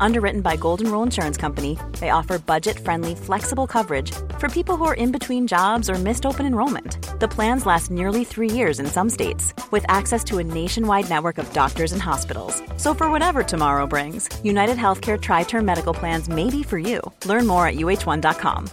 [0.00, 4.84] Underwritten by Golden Rule Insurance Company, they offer budget friendly, flexible coverage for people who
[4.84, 6.98] are in between jobs or missed open enrollment.
[7.20, 11.38] The plans last nearly three years in some states, with access to a nationwide network
[11.38, 12.62] of doctors and hospitals.
[12.76, 17.00] So, for whatever tomorrow brings, United Healthcare Tri Term Medical Plans may be for you.
[17.24, 18.70] Learn more at uh1.com.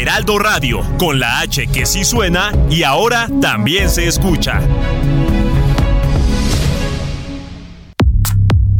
[0.00, 4.60] Heraldo Radio, con la H que sí suena y ahora también se escucha.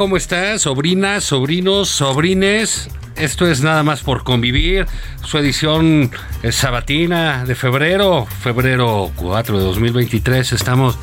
[0.00, 0.62] ¿Cómo estás?
[0.62, 2.88] Sobrinas, sobrinos, sobrines.
[3.16, 4.86] Esto es nada más por convivir.
[5.22, 6.10] Su edición
[6.42, 10.52] es sabatina de febrero, febrero 4 de 2023.
[10.52, 10.96] Estamos,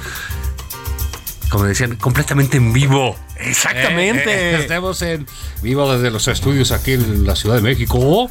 [1.52, 3.16] como decían, completamente en vivo.
[3.36, 4.32] Exactamente.
[4.32, 5.28] Eh, eh, estamos en
[5.62, 8.28] vivo desde los estudios aquí en la Ciudad de México.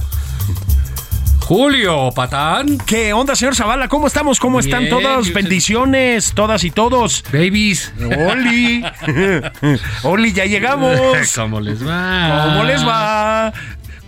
[1.47, 2.77] Julio Patán.
[2.87, 3.87] ¿Qué onda, señor Zavala?
[3.87, 4.41] ¿Cómo estamos?
[4.41, 7.23] ¿Cómo están Bien, yo- Bendiciones, todas y todos.
[7.33, 7.93] Babies.
[8.01, 8.85] Oli.
[10.03, 10.99] Oli, ya llegamos.
[11.37, 12.47] ¿Cómo les va?
[12.49, 13.53] ¿Cómo les va?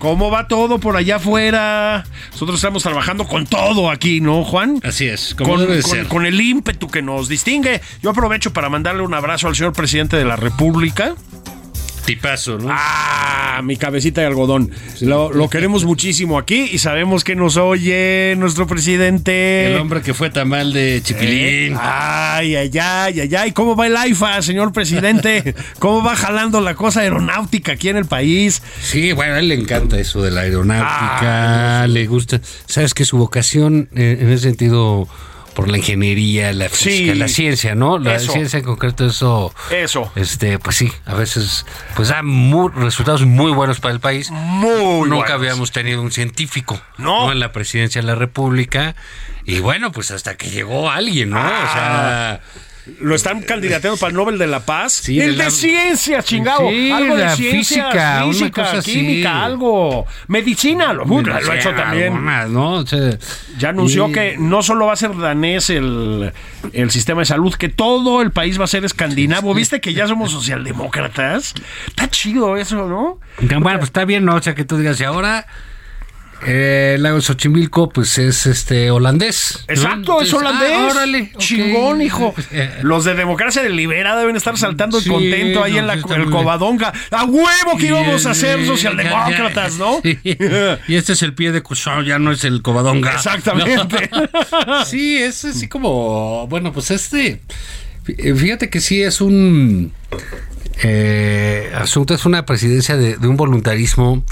[0.00, 2.04] ¿Cómo va todo por allá afuera?
[2.32, 4.80] Nosotros estamos trabajando con todo aquí, ¿no, Juan?
[4.82, 6.06] Así es, como Con, debe con- ser.
[6.08, 7.80] con el ímpetu que nos distingue.
[8.02, 11.14] Yo aprovecho para mandarle un abrazo al señor presidente de la República.
[12.08, 12.68] Tipazo, ¿no?
[12.70, 14.70] Ah, mi cabecita de algodón.
[15.02, 19.66] Lo, lo queremos muchísimo aquí y sabemos que nos oye nuestro presidente.
[19.66, 21.76] El hombre que fue tamal de Chipilín.
[21.78, 23.52] Ay, ay, ay, ay, ay.
[23.52, 25.54] ¿Cómo va el AIFA, señor presidente?
[25.80, 28.62] ¿Cómo va jalando la cosa aeronáutica aquí en el país?
[28.80, 32.40] Sí, bueno, a él le encanta eso de la aeronáutica, le gusta.
[32.64, 35.06] Sabes que su vocación eh, en ese sentido
[35.58, 37.18] por la ingeniería, la física, Sí.
[37.18, 37.98] la ciencia, ¿no?
[37.98, 38.30] La Eso.
[38.30, 40.12] ciencia en concreto eso Eso.
[40.14, 44.30] este, pues sí, a veces pues da mu- resultados muy buenos para el país.
[44.30, 45.30] Muy Nunca buenos.
[45.32, 47.32] habíamos tenido un científico No.
[47.32, 48.94] en la presidencia de la República
[49.46, 51.40] y bueno, pues hasta que llegó alguien, ¿no?
[51.42, 51.64] Ah.
[51.68, 52.40] O sea,
[53.00, 54.92] Lo están candidateando para el Nobel de la Paz.
[54.94, 56.68] Sí, el de la- ciencias, chingado.
[56.70, 58.92] Sí, algo de la ciencias, física, una física, así.
[58.92, 60.06] química, algo.
[60.26, 62.12] Medicina, lo, lo ha hecho también.
[62.14, 62.72] algunas, ¿no?
[62.74, 63.18] O sea,
[63.58, 66.32] Ya anunció y- que no solo va a ser danés el,
[66.72, 69.52] el sistema de salud, que todo el país va a ser escandinavo.
[69.54, 71.54] ¿Viste que ya somos socialdemócratas?
[71.88, 73.20] Está chido eso, ¿no?
[73.60, 74.36] Bueno, pues está bien, ¿no?
[74.36, 75.46] O sea, que tú digas, y ahora
[76.46, 79.64] eh, el lago de Xochimilco, pues es este holandés.
[79.68, 79.74] ¿no?
[79.74, 80.70] Exacto, es Entonces, holandés.
[80.74, 81.32] ah, órale.
[81.38, 82.34] Chingón, hijo.
[82.52, 86.02] Eh, Los de Democracia Deliberada deben estar saltando Sí, contento ahí no, en la, el.
[86.30, 86.92] Covadonga.
[87.10, 90.00] ¡A huevo que íbamos a ser socialdemócratas, ¿no?
[90.02, 90.18] Sí.
[90.88, 93.12] Y este es el pie de Cusón, ya no es el Covadonga.
[93.12, 94.10] Exactamente.
[94.86, 97.40] Sí, es así como, bueno, pues este,
[98.06, 99.92] fí- fíjate que sí es un
[100.82, 104.24] eh, asunto, es una presidencia de, de un voluntarismo.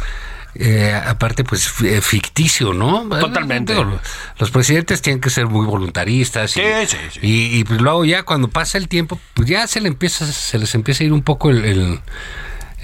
[0.61, 3.09] Eh, aparte, pues eh, ficticio, ¿no?
[3.09, 3.75] Totalmente.
[3.75, 4.00] Digo,
[4.39, 7.21] Los presidentes tienen que ser muy voluntaristas y, Sí, sí, sí.
[7.22, 10.59] y- y, pues luego ya cuando pasa el tiempo, pues ya se le empieza, se
[10.59, 12.00] les empieza a ir un poco el, el-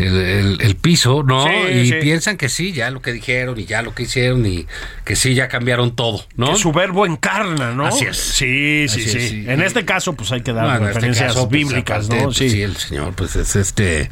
[0.03, 1.47] el- el- el piso, ¿no?
[1.47, 1.95] Sí, y sí.
[2.01, 4.67] piensan que sí, ya lo que dijeron y ya lo que hicieron y
[5.05, 6.53] que sí, ya cambiaron todo, ¿no?
[6.53, 7.87] Que su verbo encarna, ¿no?
[7.87, 8.17] Así es.
[8.17, 9.19] Sí, sí, sí.
[9.19, 9.45] es, sí.
[9.49, 12.25] En este caso, pues hay que dar este referencias caso, pues, bíblicas, aparte, ¿no?
[12.27, 12.51] pues, Sí.
[12.51, 14.11] sí, el señor, pues es este.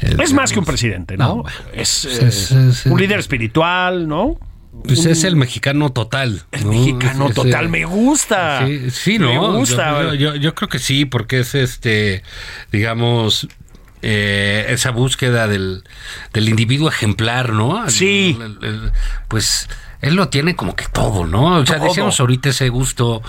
[0.00, 1.44] el- Es más que un presidente, ¿no?
[1.72, 4.38] Es, pues, eh, es- es- un líder espiritual, ¿no?
[4.84, 6.42] Pues es el mexicano total.
[6.52, 6.70] El ¿no?
[6.70, 8.66] mexicano total, me gusta.
[8.66, 9.30] Sí, sí, ¿no?
[9.52, 10.02] Me gusta.
[10.02, 12.22] Yo, yo- yo creo que sí, porque es este,
[12.72, 13.48] digamos,
[14.02, 15.84] eh, esa búsqueda del,
[16.32, 17.88] del individuo ejemplar, ¿no?
[17.90, 18.36] Sí.
[18.40, 18.92] el- el-
[19.28, 19.68] pues
[20.02, 21.56] él lo tiene como que todo, ¿no?
[21.56, 21.88] O sea, Todo.
[21.88, 23.22] decíamos ahorita ese gusto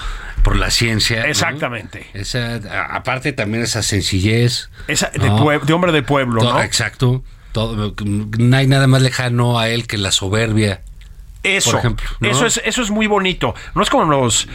[0.44, 1.22] por la ciencia.
[1.22, 1.26] ¿no?
[1.28, 2.08] Exactamente.
[2.14, 4.70] Esa, a- aparte también esa sencillez.
[4.88, 5.40] Esa de, ¿no?
[5.44, 6.62] pue- de hombre de pueblo, ¿no?
[6.62, 7.24] Exacto.
[7.54, 10.82] Todo, no hay nada más lejano a él que la soberbia.
[11.44, 12.30] Eso, por ejemplo, ¿no?
[12.30, 13.56] eso es eso es muy bonito.
[13.74, 14.48] No es como los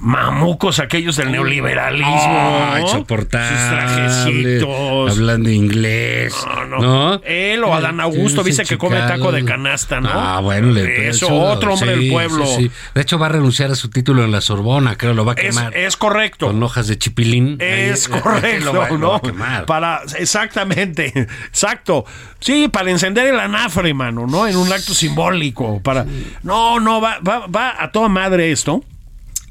[0.00, 2.68] mamucos aquellos del neoliberalismo.
[2.72, 2.88] Ay, ¿no?
[2.88, 5.10] Sus trajecitos.
[5.10, 6.34] Hablando inglés.
[6.46, 6.78] No, no.
[6.80, 7.20] ¿no?
[7.24, 10.08] Él o Adán Augusto, viste que come taco de canasta, ¿no?
[10.12, 12.46] Ah, bueno, le Eso, otro hombre del pueblo.
[12.46, 12.70] sí, sí.
[12.94, 15.36] De hecho, va a renunciar a su título en la Sorbona, creo, lo va a
[15.36, 15.76] quemar.
[15.76, 16.46] es correcto.
[16.46, 17.56] Con hojas de chipilín.
[17.60, 19.10] Es Ahí, correcto, lo va- lo ¿no?
[19.10, 19.66] va a quemar.
[19.66, 21.12] Para, exactamente,
[21.48, 22.04] exacto.
[22.40, 24.46] Sí, para encender el anafre, mano, ¿no?
[24.46, 25.80] En un acto simbólico.
[25.82, 26.06] Para.
[26.42, 28.82] No, no, va, va, va a toda madre esto.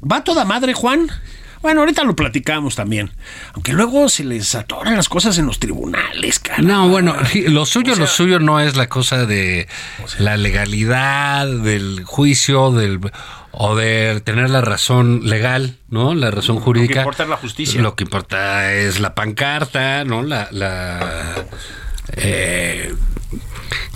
[0.00, 1.08] ¿Va toda madre, Juan?
[1.60, 3.10] Bueno, ahorita lo platicamos también.
[3.54, 6.62] Aunque luego se les atoran las cosas en los tribunales, cara.
[6.62, 7.16] No, bueno,
[7.48, 9.66] lo suyo, O sea- lo suyo no es la cosa de
[10.20, 13.00] la legalidad, del juicio, del
[13.50, 16.14] o de tener la razón legal, ¿no?
[16.14, 17.00] La razón jurídica.
[17.00, 17.80] importa es la justicia.
[17.82, 20.22] Lo que importa es la pancarta, ¿no?
[20.22, 21.34] La, la,
[22.16, 22.94] eh,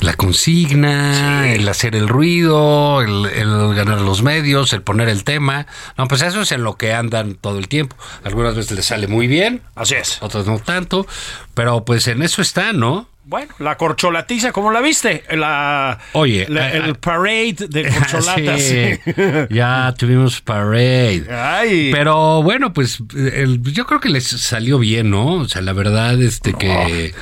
[0.01, 5.67] la consigna, el hacer el ruido, el, el ganar los medios, el poner el tema.
[5.99, 7.97] No, pues eso es en lo que andan todo el tiempo.
[8.25, 10.19] Algunas veces les sale muy bien, Así es.
[10.23, 11.07] otras no tanto,
[11.55, 13.09] pero pues en eso está, ¿no?
[13.25, 15.23] Bueno, la corcholatiza, ¿cómo la viste?
[15.31, 18.61] La, Oye, la- el parade de corcholatas.
[18.61, 18.99] Sí,
[19.51, 21.25] ya tuvimos parade.
[21.31, 21.91] Ay.
[21.93, 25.35] Pero bueno, pues el- yo creo que les salió bien, ¿no?
[25.35, 27.15] O sea, la verdad, este que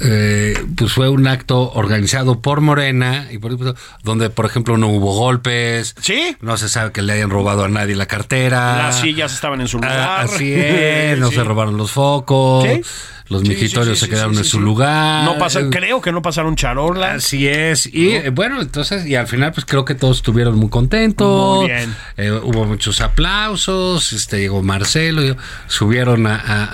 [0.00, 3.56] eh, pues fue un acto organizado por Morena y por
[4.02, 5.94] donde, por ejemplo, no hubo golpes.
[6.00, 6.36] Sí.
[6.40, 8.76] No se sabe que le hayan robado a nadie la cartera.
[8.78, 9.98] Las sillas estaban en su lugar.
[9.98, 11.36] Ah, así es, no Sí.
[11.36, 12.64] se robaron los focos.
[12.64, 12.80] Sí.
[13.28, 15.24] Los Sí, mijitorios sí, sí, se quedaron en su lugar.
[15.24, 17.16] No pasa, creo que no pasaron charolas.
[17.24, 17.84] Así es.
[17.92, 21.58] Y eh, bueno, entonces, y al final, pues creo que todos estuvieron muy contentos.
[21.58, 21.94] Muy bien.
[22.16, 24.12] Eh, hubo muchos aplausos.
[24.14, 25.36] Este llegó Marcelo, y
[25.66, 26.36] subieron a.
[26.36, 26.64] a-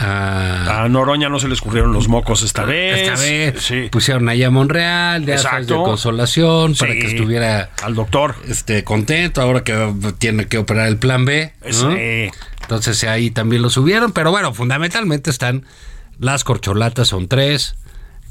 [0.80, 3.00] a- A Noroña no se le escurrieron los mocos esta vez.
[3.08, 3.88] esta vez Sí.
[3.90, 8.36] pusieron ahí a Monreal de, de consolación para que estuviera Al doctor.
[8.48, 11.52] este contento ahora que tiene que operar el plan B.
[11.82, 11.96] ¿no?
[12.62, 15.64] Entonces ahí también lo subieron, pero bueno, fundamentalmente están
[16.18, 17.76] las corcholatas, son tres.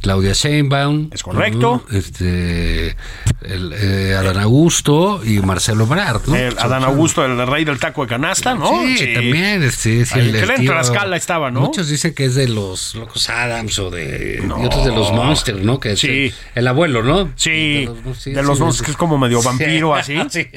[0.03, 1.09] Claudia Sheinbaum.
[1.13, 1.83] Es correcto.
[1.89, 1.97] ¿no?
[1.97, 2.89] Este,
[3.41, 6.35] el, eh, Adán Augusto y Marcelo Ebrard, ¿no?
[6.35, 8.67] el Adán Augusto, el rey del taco de canasta, ¿no?
[8.97, 9.63] Sí, también.
[9.63, 11.61] Este, sí, Ahí, el- el tío- Tlaxcala estaba, ¿no?
[11.61, 15.61] Muchos dicen que es de los locos Adams o de y otros de los Monsters,
[15.63, 15.79] ¿no?
[15.79, 16.07] Que es Sí.
[16.09, 17.31] el, el abuelo, ¿no?
[17.37, 17.87] Sí,
[18.19, 18.83] sí, de los sí, sí.
[18.83, 20.17] que es como medio vampiro, así.
[20.29, 20.47] Sí,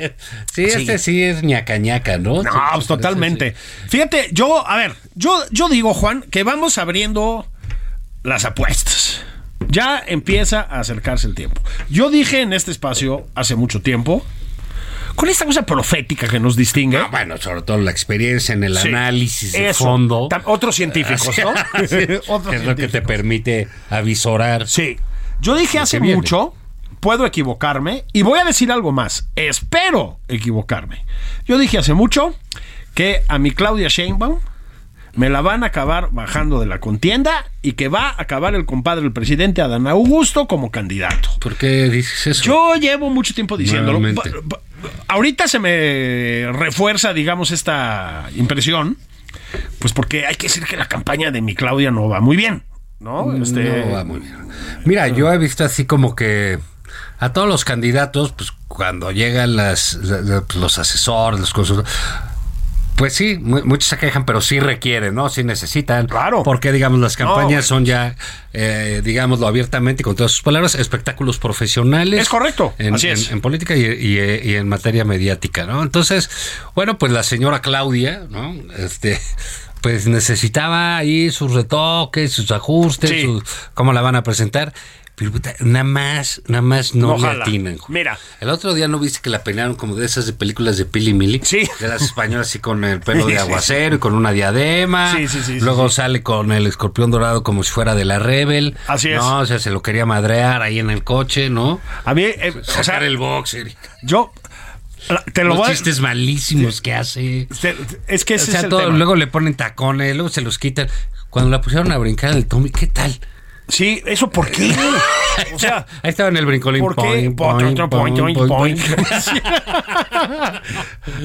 [0.53, 2.43] sí, este sí es ñaca ñaca, ¿no?
[2.43, 3.55] No, Sí, pues sí, totalmente.
[3.89, 7.47] Fíjate, yo, a ver, yo, yo digo, Juan, que vamos abriendo
[8.25, 9.23] las apuestas.
[9.69, 11.61] Ya empieza a acercarse el tiempo.
[11.89, 14.25] Yo dije en este espacio hace mucho tiempo,
[15.15, 16.99] con esta cosa profética que nos distingue.
[16.99, 19.85] Ah, bueno, sobre todo la experiencia en el Sí, análisis de eso.
[19.85, 20.29] fondo.
[20.45, 21.55] Otros científicos, ¿no?
[21.83, 24.69] Es, Otros es lo que te permite avisorar.
[24.69, 24.97] Sí.
[25.41, 26.55] Yo dije hace mucho,
[27.01, 29.29] puedo equivocarme, y voy a decir algo más.
[29.37, 31.05] Espero equivocarme.
[31.47, 32.35] Yo dije hace mucho
[32.95, 34.39] que a mi Claudia Sheinbaum
[35.17, 38.65] me la van a acabar bajando de la contienda y que va a acabar el
[38.67, 41.31] compadre del presidente Adán Augusto como candidato.
[41.41, 42.43] ¿Por qué dices eso?
[42.45, 44.01] Yo llevo mucho tiempo diciéndolo.
[45.09, 48.99] Ahorita se me refuerza, digamos, esta impresión,
[49.79, 52.63] pues porque hay que decir que la campaña de mi Claudia no va muy bien,
[53.01, 53.35] ¿no?
[53.35, 54.37] Este, No va muy bien.
[54.85, 56.59] Mira, yo he visto así como que
[57.19, 61.91] a todos los candidatos, pues cuando llegan las, la- la- pues, los asesores, los consultores,
[62.97, 65.29] pues sí, mu- muchos se quejan, pero sí requieren, ¿no?
[65.29, 66.07] Sí necesitan.
[66.07, 66.43] Claro.
[66.43, 67.77] Porque, digamos, las campañas No.
[67.77, 68.17] son ya,
[68.53, 72.21] eh, digámoslo abiertamente y con todas sus palabras, espectáculos profesionales.
[72.23, 73.31] Es correcto, En, así en- es.
[73.31, 75.83] en política y, y- y en materia mediática, ¿no?
[75.83, 76.31] Entonces,
[76.75, 78.55] bueno, pues la señora Claudia, ¿no?
[78.79, 79.21] Este,
[79.83, 83.23] pues necesitaba ahí sus retoques, sus ajustes, Sí.
[83.23, 83.43] sus-
[83.75, 84.73] cómo la van a presentar.
[85.17, 87.79] Pero puta, nada más, nada más no, No le atinan.
[87.89, 88.19] Mira.
[88.39, 91.15] El otro día no viste que la pelearon como de esas de películas de Pili
[91.15, 91.41] Mili.
[91.43, 91.67] Sí.
[91.81, 95.17] De las españolas así con el pelo de aguacero y con una diadema.
[95.17, 95.95] Sí, sí, sí, Luego sí.
[95.97, 98.77] sale con el escorpión dorado como si fuera de la Rebel.
[98.89, 99.17] Así es.
[99.17, 101.81] No, o sea, se lo quería madrear ahí en el coche, ¿no?
[102.05, 103.75] A mí, eh, o Sacar sea, el boxer.
[104.03, 104.33] yo
[105.33, 107.49] te lo Los voy a chistes malísimos que hace.
[108.07, 108.97] es que O ese sea, es el todo- tema.
[108.99, 110.89] luego le ponen tacones, luego se los quitan.
[111.31, 113.19] Cuando la pusieron a brincar el Tommy, ¿qué tal?
[113.69, 114.73] Sí, eso por qué?
[115.55, 116.81] O sea, Ahí estaba en el brincolín.
[116.83, 117.31] ¿por qué?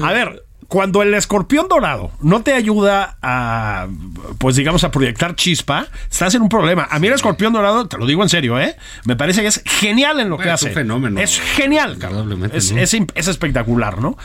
[0.02, 3.88] A ver, cuando el escorpión dorado no te ayuda a,
[4.38, 6.86] pues digamos, a proyectar chispa, estás en un problema.
[6.90, 8.76] A mí el escorpión dorado, te lo digo en serio, ¿eh?
[9.04, 10.68] Me parece que es genial en lo que Bueno, es hace.
[10.68, 11.20] un fenómeno.
[11.20, 12.50] Es genial, cabrón.
[12.52, 12.78] Es, ¿no?
[12.80, 14.16] es imp- es espectacular, ¿no?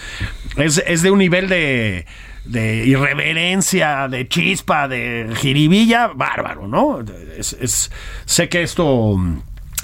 [0.57, 2.05] Es, es de un nivel de,
[2.47, 6.99] de irreverencia, de chispa, de jiribilla, bárbaro, ¿no?
[7.37, 7.91] Es,
[8.25, 9.17] sé que esto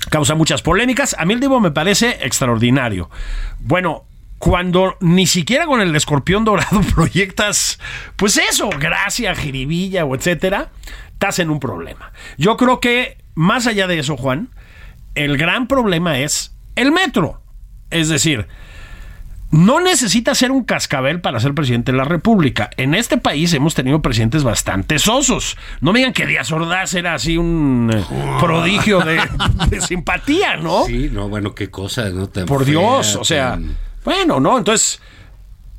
[0.09, 1.15] causa muchas polémicas.
[1.19, 3.09] A mí el Divo me parece extraordinario.
[3.59, 4.05] Bueno,
[4.37, 7.79] cuando ni siquiera con el escorpión dorado proyectas,
[8.15, 10.69] pues eso, gracia, jiribilla o etcétera,
[11.13, 12.11] estás en un problema.
[12.37, 14.49] Yo creo que más allá de eso, Juan,
[15.15, 17.41] el gran problema es el metro.
[17.89, 18.47] Es decir,
[19.53, 22.71] no necesita ser un cascabel para ser presidente de la República.
[22.75, 25.57] En este país hemos tenido presidentes bastante sosos.
[25.79, 28.03] No me digan que Díaz Ordaz era así un eh,
[28.39, 29.21] prodigio de,
[29.69, 30.85] de simpatía, ¿no?
[30.85, 32.27] Sí, no, bueno, qué cosa, ¿no?
[32.27, 34.57] Tan Por fea, Dios, o sea, tan- bueno, ¿no?
[34.57, 34.99] Entonces,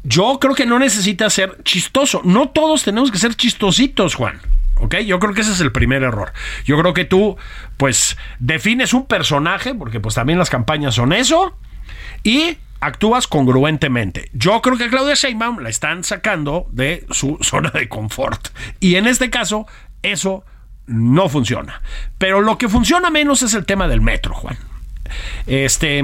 [0.05, 2.21] yo creo que no necesita ser chistoso.
[2.25, 4.41] No todos tenemos que ser chistositos, Juan.
[4.77, 4.99] ¿Ok?
[5.07, 6.33] Yo creo que ese es el primer error.
[6.65, 7.37] Yo creo que tú,
[7.77, 11.57] pues, defines un personaje, porque pues también las campañas son eso,
[12.23, 14.31] y actúas congruentemente.
[14.33, 18.49] Yo creo que a Claudia Sheinbaum la están sacando de su zona de confort.
[18.81, 19.67] Y en este caso,
[20.03, 20.45] eso
[20.87, 21.83] no funciona.
[22.19, 24.59] Pero lo que funciona menos es el tema del metro, Juan.
[25.47, 26.03] Este,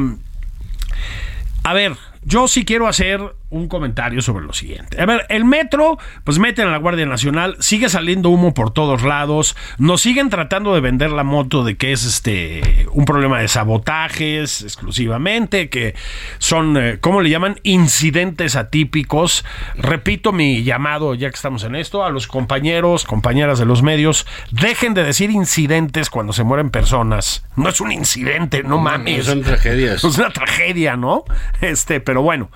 [1.62, 5.00] a ver, yo sí quiero hacer un comentario sobre lo siguiente.
[5.00, 9.02] A ver, el metro, pues meten a la Guardia Nacional, sigue saliendo humo por todos
[9.02, 13.49] lados, nos siguen tratando de vender la moto de que es este un problema de
[13.49, 15.95] sabotajes exclusivamente, que
[16.38, 17.59] son, eh, ¿cómo le llaman?
[17.62, 19.45] Incidentes atípicos.
[19.75, 24.26] Repito mi llamado, ya que estamos en esto, a los compañeros, compañeras de los medios,
[24.52, 27.45] dejen de decir incidentes cuando se mueren personas.
[27.57, 29.26] No es un incidente, no mames.
[29.26, 30.04] Son tragedias.
[30.04, 31.25] Es una tragedia, ¿no?
[31.61, 32.50] Este, pero bueno.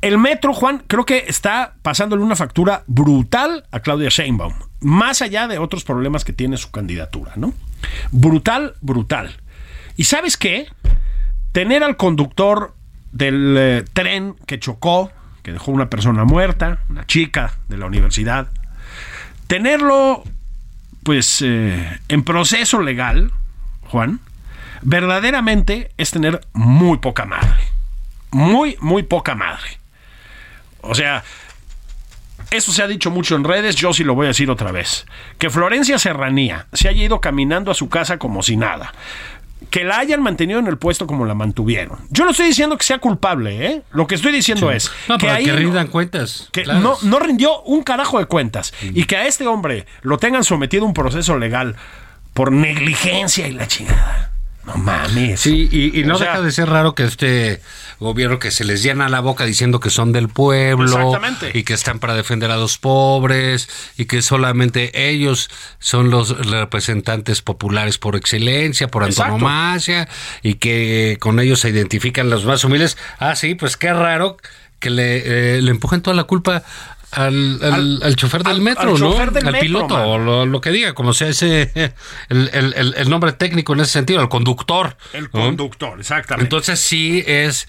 [0.00, 4.54] El metro, Juan, creo que está pasándole una factura brutal a Claudia Sheinbaum.
[4.80, 7.52] Más allá de otros problemas que tiene su candidatura, ¿no?
[8.10, 9.36] Brutal, brutal.
[9.96, 10.68] ¿Y sabes qué?
[11.52, 12.74] Tener al conductor
[13.12, 15.10] del eh, tren que chocó,
[15.42, 18.48] que dejó una persona muerta, una chica de la universidad,
[19.48, 20.24] tenerlo,
[21.02, 23.32] pues, eh, en proceso legal,
[23.82, 24.20] Juan,
[24.80, 27.64] verdaderamente es tener muy poca madre.
[28.30, 29.79] Muy, muy poca madre.
[30.82, 31.22] O sea,
[32.50, 35.06] eso se ha dicho mucho en redes, yo sí lo voy a decir otra vez.
[35.38, 38.92] Que Florencia Serranía se haya ido caminando a su casa como si nada.
[39.70, 41.98] Que la hayan mantenido en el puesto como la mantuvieron.
[42.08, 43.82] Yo no estoy diciendo que sea culpable, ¿eh?
[43.92, 46.48] Lo que estoy diciendo es No, que para ahí que no- rindan cuentas.
[46.50, 46.80] que claro.
[46.80, 50.84] no, no rindió un carajo de cuentas y que a este hombre lo tengan sometido
[50.84, 51.76] a un proceso legal
[52.34, 54.29] por negligencia y la chingada.
[54.74, 55.40] No mames.
[55.40, 57.60] Sí, y, y no O sea, deja de ser raro que este
[57.98, 61.20] gobierno que se les llena la boca diciendo que son del pueblo
[61.52, 67.42] y que están para defender a los pobres y que solamente ellos son los representantes
[67.42, 69.34] populares por excelencia, por Exacto.
[69.34, 70.08] antonomasia
[70.42, 72.96] y que con ellos se identifican los más humildes.
[73.18, 74.38] Ah, sí, pues qué raro
[74.78, 76.62] que le, eh, le empujen toda la culpa
[77.12, 79.12] al, al, Al- al chofer del al- metro, al ¿no?
[79.12, 81.72] chofer del al metro, piloto, o lo, lo que diga, como sea ese
[82.28, 84.96] el, el- nombre técnico en ese sentido, el conductor.
[85.12, 85.30] El ¿no?
[85.30, 86.44] conductor, exactamente.
[86.44, 87.66] Entonces sí es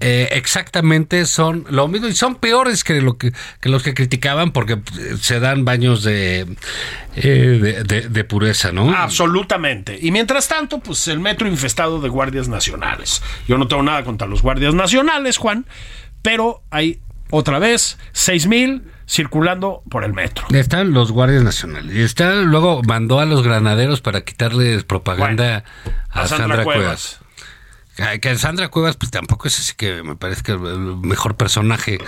[0.00, 3.32] eh, exactamente son lo mismo y son peores que lo que,
[3.62, 6.40] que los que criticaban porque eh, se dan baños de
[7.14, 7.22] eh,
[7.62, 8.90] de, de- de pureza, ¿no?
[8.94, 9.98] Absolutamente.
[10.02, 13.22] Y mientras tanto, pues el metro infestado de guardias nacionales.
[13.48, 15.64] Yo no tengo nada contra los guardias nacionales, Juan,
[16.20, 20.46] pero hay otra vez seis mil circulando por el metro.
[20.52, 25.64] Están los guardias nacionales y está luego mandó a los granaderos para quitarles propaganda
[26.10, 27.20] a, Sandra, Cuevas.
[27.98, 30.58] Ay, Que Sandra Cuevas, pues tampoco es así que me parece que el
[30.98, 31.98] mejor personaje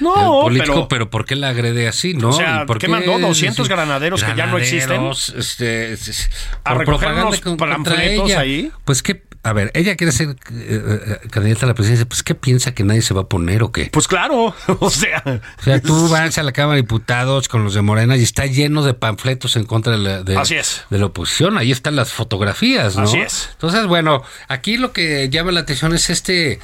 [0.00, 2.28] No, político, pero- pero, ¿por qué la agrede así, no?
[2.30, 3.18] O sea, ¿Y por ¿qué mandó?
[3.18, 4.88] 200 sí, granaderos que ya no existen?
[4.88, 6.30] granaderos, Este, es- es-
[6.64, 8.40] A por propaganda con- contra ella.
[8.40, 8.70] ahí.
[8.84, 12.34] Pues que, a ver, ella quiere ser eh, eh, candidata a la presidencia, pues ¿qué
[12.34, 13.88] piensa que nadie se va a poner o qué?
[13.92, 15.22] Pues claro, o sea.
[15.60, 18.46] O sea, tú vas a la Cámara de Diputados con los de Morena y está
[18.46, 20.84] lleno de panfletos en contra de la, de, Así es.
[20.90, 21.56] de la oposición.
[21.56, 23.04] Ahí están las fotografías, ¿no?
[23.04, 23.50] Así es.
[23.52, 26.58] Entonces, bueno, aquí lo que llama la atención es este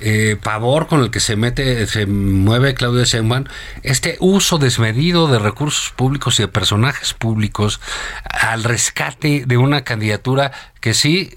[0.00, 3.44] eh, pavor con el que se mete, se mueve Claudia Sheinbaum,
[3.82, 7.80] este uso desmedido de recursos públicos y de personajes públicos
[8.24, 11.36] al rescate de una candidatura que sí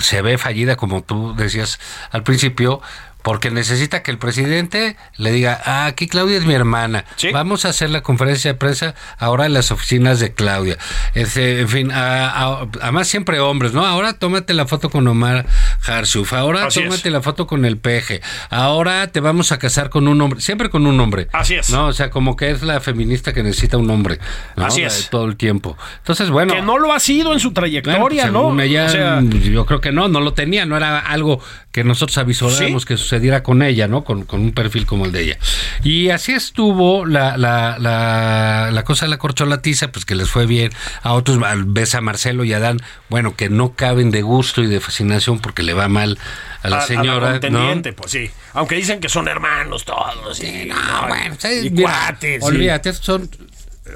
[0.00, 1.78] se ve fallida, como tú decías
[2.10, 2.80] al principio,
[3.24, 7.30] porque necesita que el presidente le diga, ah, aquí Claudia es mi hermana, Sí.
[7.32, 10.76] vamos a hacer la conferencia de prensa ahora en las oficinas de Claudia.
[11.14, 13.84] Este, en fin, además siempre hombres, ¿no?
[13.86, 15.46] Ahora tómate la foto con Omar
[15.86, 16.86] Harsuf, ahora Así es.
[16.88, 20.68] tómate la foto con el peje, ahora te vamos a casar con un hombre, siempre
[20.68, 21.28] con un hombre.
[21.32, 21.70] Así es.
[21.70, 24.18] No, o sea, como que es la feminista que necesita un hombre.
[24.56, 24.66] ¿no?
[24.66, 25.08] Así es.
[25.10, 25.78] Todo el tiempo.
[25.98, 26.52] Entonces, bueno.
[26.54, 28.60] Que no lo ha sido en su Bueno, trayectoria, pues, ¿no?
[28.60, 31.40] ella, O sea, yo creo que no, no lo tenía, no era algo
[31.72, 32.88] que nosotros avisáramos Sí.
[32.88, 33.13] que sucedía.
[33.14, 34.02] Sucediera con ella, ¿no?
[34.04, 35.38] Con, con un perfil como el de ella.
[35.84, 40.46] Y así estuvo la, la, la, la cosa de la corcholatiza, pues que les fue
[40.46, 40.72] bien.
[41.02, 42.78] A otros, al- ves a Marcelo y a Dan,
[43.08, 46.18] bueno, que no caben de gusto y de fascinación porque le va mal
[46.62, 47.82] a la señora, ¿no?
[47.96, 48.30] pues sí.
[48.54, 50.42] Aunque dicen que son hermanos todos.
[50.42, 50.74] y, No,
[51.08, 52.42] bueno, y Mira, cuates.
[52.42, 53.28] Olvídate, son.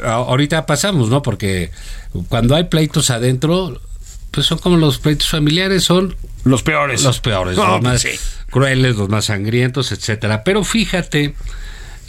[0.05, 1.23] Ahorita pasamos, ¿no?
[1.23, 1.71] Porque
[2.29, 3.81] cuando hay pleitos adentro,
[4.31, 7.03] pues son como los pleitos familiares, son Los peores.
[7.03, 8.38] los peores, No, los más pues sí.
[8.51, 10.45] Crueles, los más sangrientos, etcétera.
[10.45, 11.35] Pero fíjate,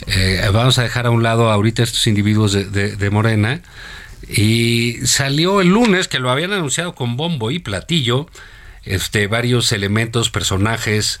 [0.06, 3.60] eh, vamos a dejar a un lado ahorita estos individuos de, de- de Morena.
[4.28, 8.28] Y salió el lunes, que lo habían anunciado con bombo y platillo,
[8.84, 11.20] este, varios elementos, personajes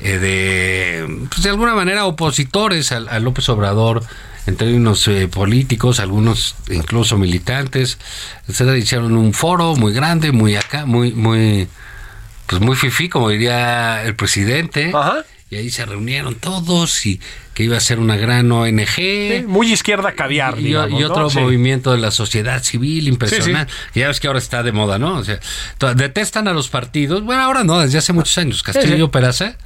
[0.00, 4.02] eh, de, pues, de alguna manera opositores al, a López Obrador
[4.46, 7.98] en términos eh, políticos, algunos incluso militantes,
[8.48, 11.66] etcétera, hicieron un foro muy grande, muy acá, muy, muy,
[12.46, 14.90] pues muy fifí, como diría el presidente.
[14.94, 15.24] Ajá.
[15.48, 17.20] Y ahí se reunieron todos y
[17.54, 18.88] que iba a ser una gran ONG.
[18.96, 21.30] Sí, Muy izquierda caviar, Y, digamos, y otro ¿no?
[21.30, 21.38] Sí.
[21.38, 23.72] movimiento de la sociedad civil impresionante.
[23.94, 25.14] Que ya ves que ahora está de moda, ¿no?
[25.18, 25.38] O sea,
[25.94, 27.22] detestan a los partidos.
[27.22, 28.64] Bueno, ahora no, desde hace muchos años.
[28.64, 29.10] Castillo sí.
[29.12, 29.56] Peraza,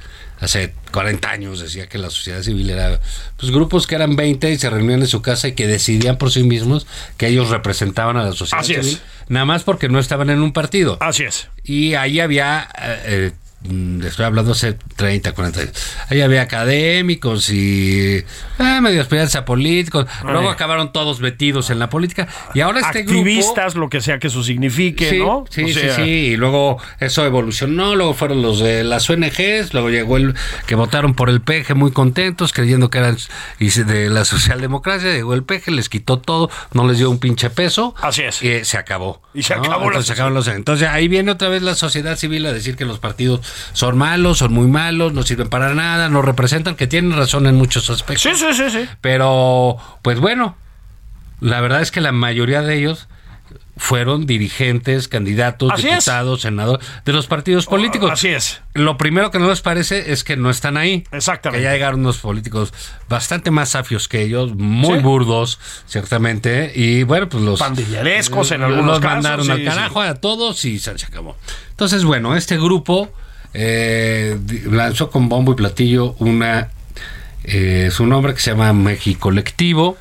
[0.41, 2.99] hace 40 años, decía que la sociedad civil era
[3.37, 6.31] pues grupos que eran 20 y se reunían en su casa y que decidían por
[6.31, 8.85] sí mismos que ellos representaban a la sociedad Así es.
[8.85, 9.01] civil.
[9.29, 10.97] Nada más porque no estaban en un partido.
[10.99, 11.47] Así es.
[11.63, 13.31] Y ahí había, eh, eh,
[13.63, 15.73] estoy hablando hace 30, 40 años,
[16.09, 20.53] ahí había académicos y eh, medio experiencia políticos, luego Ay.
[20.55, 23.19] acabaron todos metidos en la política y ahora este grupo...
[23.19, 25.45] Activistas, lo que sea que eso signifique, Sí, ¿no?
[25.49, 29.73] sí, O sí, sea, sí, y luego eso evolucionó, luego fueron los de las ONGs,
[29.73, 30.33] luego llegó el
[30.65, 33.17] que votaron por el PG muy contentos, creyendo que eran
[33.59, 37.93] de la socialdemocracia, llegó el PG, les quitó todo, no les dio un pinche peso.
[38.01, 38.41] Así es.
[38.41, 39.21] Y se acabó.
[39.33, 42.17] Y se acabó la Entonces, se acabaron los- entonces ahí viene otra vez la sociedad
[42.17, 43.41] civil a decir que los partidos
[43.73, 47.55] son malos, son muy malos, no sirven para nada, no representan, que tienen razón en
[47.55, 48.23] muchos aspectos.
[48.23, 48.87] Sí, sí, sí, sí.
[49.01, 50.55] Pero, pues bueno,
[51.39, 53.07] la verdad es que la mayoría de ellos
[53.77, 56.05] fueron dirigentes, candidatos, Así es.
[56.05, 58.11] diputados, senadores de los partidos políticos.
[58.11, 58.61] Así es.
[58.75, 61.03] Lo primero que no les parece es que no están ahí.
[61.11, 61.59] Exactamente.
[61.59, 62.73] Que ya llegaron unos políticos
[63.09, 65.03] bastante más safios que ellos, muy Sí.
[65.03, 66.71] burdos, ciertamente.
[66.75, 67.59] Y bueno, pues los.
[67.59, 69.65] Pandillerescos en los algunos casos, mandaron sí, al sí.
[69.65, 71.35] carajo a todos y se acabó.
[71.71, 73.09] Entonces, bueno, este grupo
[73.53, 74.37] eh,
[74.69, 76.69] lanzó con bombo y platillo una.
[77.43, 79.97] eh, su nombre que se llama México Colectivo.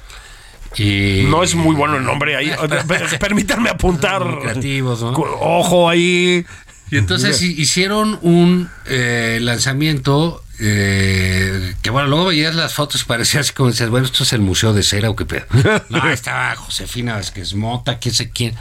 [0.76, 2.52] Y, No es muy bueno el nombre ahí.
[2.86, 4.22] Per- Permítanme apuntar.
[4.40, 5.10] Creativos, ¿no?
[5.12, 6.44] Ojo ahí.
[6.92, 13.04] Y entonces hi- hicieron un eh, lanzamiento eh, que bueno, luego veías las fotos y
[13.06, 15.46] parecía así como decías, bueno, esto es el Museo de Cera o qué pedo.
[15.88, 18.54] No, estaba Josefina Vázquez Mota, quién sé quién.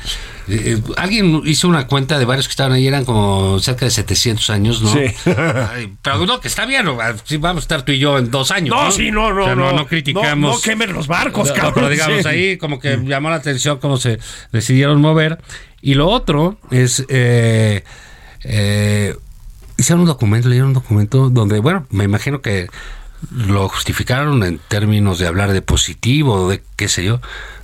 [0.48, 3.92] Eh, eh, alguien hizo una cuenta de varios que estaban ahí, eran como cerca de
[3.92, 4.94] 700 años, ¿no?
[4.94, 5.06] Sí.
[5.74, 6.98] Ay, pero no, que está bien, ¿no?
[7.26, 8.76] sí, vamos a estar tú y yo en dos años.
[8.76, 9.72] No, sí, no, no, O sea, no.
[9.74, 10.38] no, criticamos.
[10.38, 11.74] No, no quemen los barcos, No, cabrón.
[11.76, 12.28] Pero digamos, Sí.
[12.28, 14.20] ahí como que llamó la atención cómo se
[14.52, 15.40] decidieron mover.
[15.82, 17.84] Y lo otro es, eh,
[19.80, 22.68] hicieron un documento, leyeron un documento donde, bueno, me imagino que
[23.32, 27.22] lo justificaron en términos de hablar de positivo, de qué sé yo.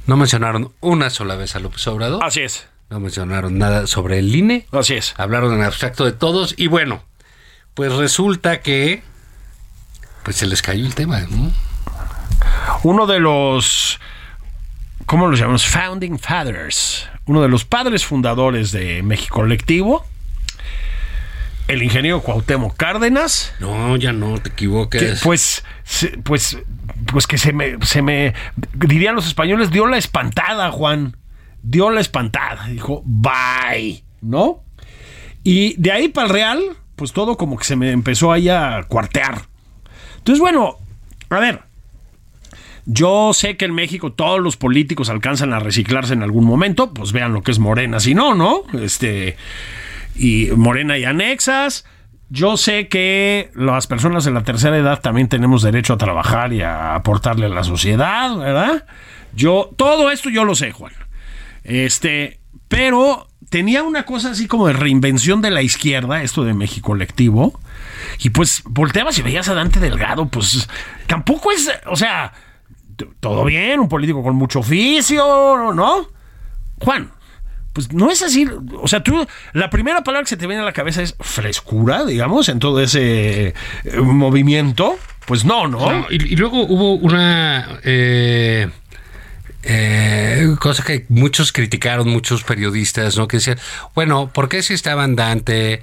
[0.08, 2.23] No mencionaron una sola vez a López Obrador.
[2.23, 2.67] Así es.
[2.89, 4.65] No mencionaron nada sobre el INE.
[4.71, 5.13] Así es.
[5.17, 6.54] Hablaron en abstracto de todos.
[6.58, 7.04] Y bueno,
[7.73, 9.04] pues resulta que
[10.23, 11.51] pues se les cayó el tema, ¿no?
[12.84, 13.99] Uno de los.
[15.06, 15.65] ¿Cómo los llamamos?
[15.67, 17.10] Founding Fathers.
[17.25, 20.06] Uno de los padres fundadores de México Colectivo.
[21.67, 23.54] El ingeniero Cuauhtémoc Cárdenas.
[23.60, 25.01] No, ya no, te equivoques.
[25.01, 25.63] que, pues,
[26.23, 26.60] pues,
[27.12, 28.34] pues que se me, se me,
[28.73, 31.17] dirían los españoles, dio la espantada, Juan.
[31.63, 32.67] Dio la espantada.
[32.67, 34.63] Dijo, bye, ¿no?
[35.43, 36.62] Y de ahí para el Real,
[36.95, 39.41] pues todo como que se me empezó ahí a cuartear.
[40.17, 40.78] Entonces, bueno,
[41.30, 41.62] a ver.
[42.88, 47.13] Yo sé que en México todos los políticos alcanzan a reciclarse en algún momento, pues
[47.13, 48.62] vean lo que es Morena, si no, ¿no?
[48.80, 49.38] Este,
[50.15, 51.86] y Morena y anexas.
[52.30, 56.62] Yo sé que las personas de la tercera edad también tenemos derecho a trabajar y
[56.62, 58.86] a aportarle a la sociedad, ¿verdad?
[59.36, 60.93] Yo, todo esto yo lo sé, Juan.
[61.63, 66.88] Este, pero tenía una cosa así como de reinvención de la izquierda, esto de México
[66.88, 67.60] colectivo.
[68.19, 70.67] Y pues volteabas y veías a Dante Delgado, pues
[71.08, 72.34] tampoco es, o sea,
[73.19, 76.08] todo bien, un político con mucho oficio, ¿no?
[76.80, 77.12] Juan,
[77.75, 78.47] pues no es así.
[78.81, 82.05] O sea, tú, la primera palabra que se te viene a la cabeza es frescura,
[82.05, 84.97] digamos, en todo ese eh, movimiento.
[85.27, 86.05] Pues no, ¿no?
[86.09, 87.79] Y, luego hubo una.
[87.83, 88.69] eh,
[89.67, 93.27] Eh, cosa que muchos criticaron, muchos periodistas, ¿no?
[93.27, 93.57] Que decían,
[93.95, 95.81] bueno, ¿por qué si estaban Dante,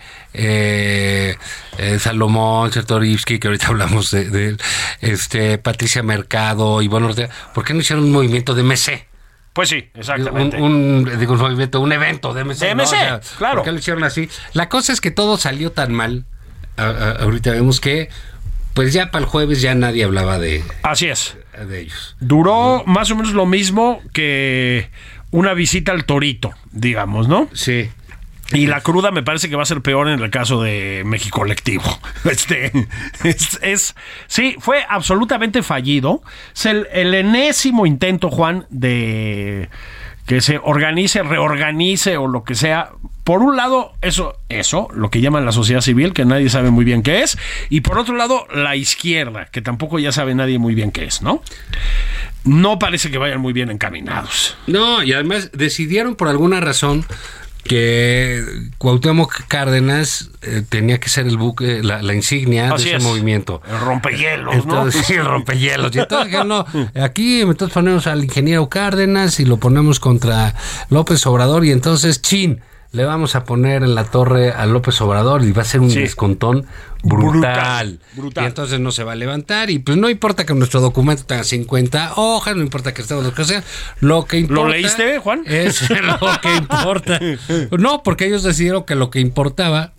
[1.98, 4.57] Salomón, Chertorivsky, que ahorita hablamos de, de
[5.00, 7.11] este, Patricia Mercado y bueno,
[7.52, 9.12] ¿por qué no hicieron un movimiento de MC?
[9.53, 10.57] Pues sí, exactamente.
[10.57, 10.73] Un,
[11.07, 12.59] un, digo, un movimiento, un evento de MC.
[12.61, 12.83] De MC, ¿no?
[12.85, 13.57] O sea, claro.
[13.57, 14.29] ¿Por qué lo hicieron así?
[14.55, 16.25] La cosa es que todo salió tan mal.
[16.79, 18.09] a- a- ahorita vemos que,
[18.73, 21.37] pues ya para el jueves ya nadie hablaba de, Así es.
[21.69, 22.17] de ellos.
[22.19, 24.88] Duró más o menos lo mismo que
[25.33, 27.51] una visita al Torito, digamos, ¿no?
[27.53, 27.91] Sí.
[28.53, 31.41] Y la cruda me parece que va a ser peor en el caso de México
[31.41, 31.85] Colectivo.
[32.31, 32.73] Este,
[33.25, 33.95] es, es-
[34.27, 36.23] sí, fue absolutamente fallido.
[36.55, 39.69] Es el, enésimo intento, Juan, de
[40.27, 42.91] que se organice, reorganice o lo que sea.
[43.25, 46.85] Por un lado, eso, eso, lo que llaman la sociedad civil, que nadie sabe muy
[46.85, 47.38] bien qué es.
[47.71, 51.23] Y por otro lado, la izquierda, que tampoco ya sabe nadie muy bien qué es,
[51.23, 51.43] ¿no?
[52.45, 54.57] No parece que vayan muy bien encaminados.
[54.67, 57.05] No, y además decidieron por alguna razón
[57.64, 58.44] que
[58.79, 63.03] Cuauhtémoc Cárdenas eh, tenía que ser el buque, la, la insignia Así de ese es.
[63.05, 63.62] movimiento.
[63.70, 64.90] El rompehielos, ¿no?
[64.90, 65.94] Sí, el rompehielos.
[65.94, 66.66] Y entonces no,
[67.01, 70.55] aquí entonces ponemos al ingeniero Cárdenas y lo ponemos contra
[70.90, 72.61] López Obrador y entonces, chin,
[72.92, 75.90] le vamos a poner en la torre a López Obrador y va a ser un
[75.90, 76.00] Sí.
[76.00, 76.66] descontón
[77.02, 77.33] brutal.
[77.33, 78.44] Brutal, brutal.
[78.44, 81.42] Y entonces no se va a levantar y pues no importa que nuestro documento tenga
[81.42, 83.64] 50 hojas, no importa que estemos lo que sea,
[84.00, 84.68] lo que importa...
[84.70, 85.42] leíste, Juan?
[85.46, 87.18] Es lo que importa.
[87.78, 89.92] No, porque ellos decidieron que lo que importaba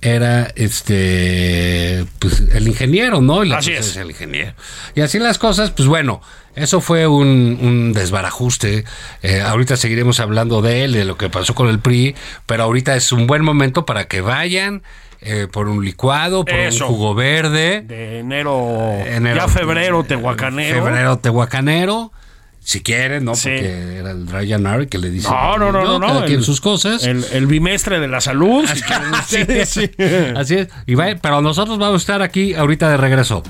[0.00, 3.42] era este pues el ingeniero, ¿no?
[3.44, 3.96] Y la Así es.
[3.96, 4.52] el ingeniero.
[4.94, 6.20] Y así las cosas, pues bueno,
[6.60, 8.84] eso fue un, un desbarajuste.
[9.22, 12.14] Eh, ahorita seguiremos hablando de él, de lo que pasó con el PRI,
[12.46, 14.82] pero ahorita es un buen momento para que vayan
[15.20, 16.86] eh, por un licuado, por Eso.
[16.86, 17.82] un jugo verde.
[17.82, 20.84] de enero, enero- ya febrero, tehuacanero.
[20.84, 22.12] Febrero tehuacanero.
[22.60, 23.34] Si quieren, ¿no?
[23.34, 23.48] Sí.
[23.48, 25.30] Porque era el dry January que le dice.
[25.30, 26.06] No, no, no, no, no.
[26.06, 27.02] Cada quien el- sus cosas.
[27.04, 28.66] El, el bimestre de la salud.
[28.74, 29.68] si Así es.
[29.70, 29.90] sí.
[30.36, 30.68] Así es.
[30.86, 33.42] Y va- pero nosotros vamos a estar aquí ahorita de regreso.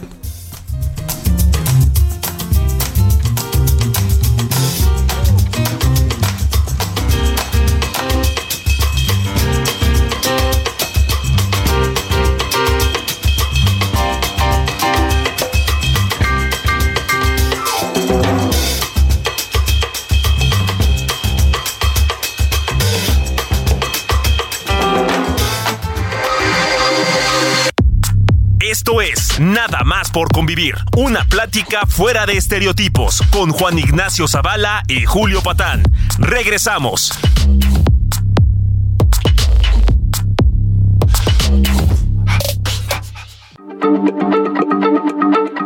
[29.38, 35.42] Nada más por convivir, una plática fuera de estereotipos con Juan Ignacio Zavala y Julio
[35.42, 35.84] Patán.
[36.18, 37.12] Regresamos.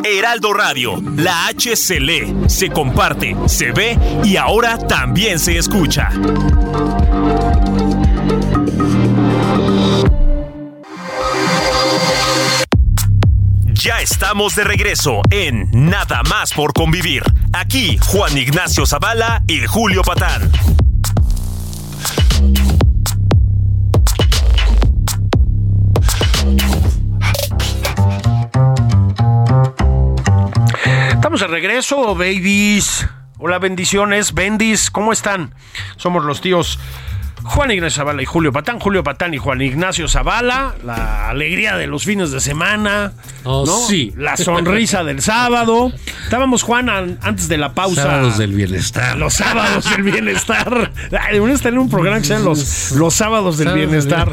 [0.04, 6.10] Heraldo Radio, la H se lee, se comparte, se ve y ahora también se escucha.
[13.82, 17.24] Ya estamos de regreso en Nada más por convivir.
[17.52, 20.52] Aquí Juan Ignacio Zavala y Julio Patán.
[31.08, 33.08] Estamos de regreso, babies.
[33.38, 34.32] Hola, bendiciones.
[34.32, 35.56] Bendis, ¿cómo están?
[35.96, 36.78] Somos los tíos
[37.44, 38.78] Juan Ignacio Zavala y Julio Patán.
[38.78, 40.74] Julio Patán y Juan Ignacio Zavala.
[40.84, 43.12] La alegría de los fines de semana.
[43.44, 43.76] Oh, ¿no?
[43.86, 44.12] sí.
[44.16, 45.92] La sonrisa del sábado.
[46.24, 48.02] Estábamos, Juan, an- antes de la pausa.
[48.02, 49.16] Sábados del bienestar.
[49.18, 50.92] Los sábados del bienestar.
[51.10, 54.32] Ay, deberíamos tener un programa que sea los, los sábados del Sábados bienestar.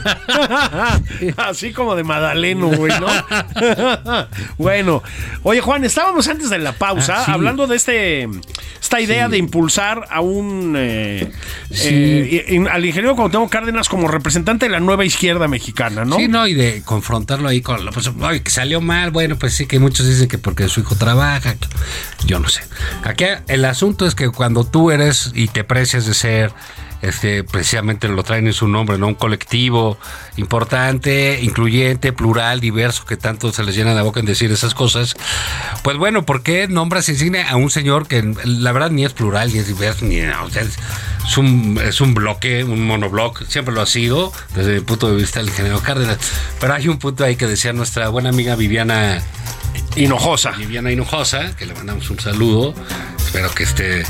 [1.37, 3.07] Así como de Madaleno, güey, ¿no?
[4.57, 5.01] bueno,
[5.43, 7.31] oye, Juan, estábamos antes de la pausa Ah, sí.
[7.31, 8.27] hablando de este
[8.81, 11.31] esta idea de impulsar a un eh,
[11.71, 11.87] Sí.
[11.91, 16.17] eh, al ingeniero Cuauhtémoc Cárdenas como representante de la nueva izquierda mexicana, ¿no?
[16.17, 19.65] Sí, no, y de confrontarlo ahí con pues, ay, que salió mal, bueno, pues sí,
[19.65, 21.55] que muchos dicen que porque su hijo trabaja,
[22.25, 22.61] yo no sé.
[23.03, 26.53] Aquí el asunto es que cuando tú eres y te precias de ser,
[27.01, 29.07] este, precisamente lo traen en su nombre, ¿no?
[29.07, 29.97] Un colectivo
[30.37, 35.15] importante, incluyente, plural, diverso, que tanto se les llena la boca en decir esas cosas.
[35.83, 39.51] Pues bueno, ¿por qué nombras insignia a un señor que la verdad ni es plural,
[39.53, 44.33] ni es diverso, ni es, un, es un bloque, un monobloc, siempre lo ha sido,
[44.55, 46.17] desde mi punto de vista, el ingeniero Cárdenas.
[46.59, 49.21] Pero hay un punto ahí que decía nuestra buena amiga Viviana
[49.95, 50.51] Hinojosa.
[50.51, 52.73] Viviana Hinojosa, que le mandamos un saludo.
[53.17, 54.03] Espero que esté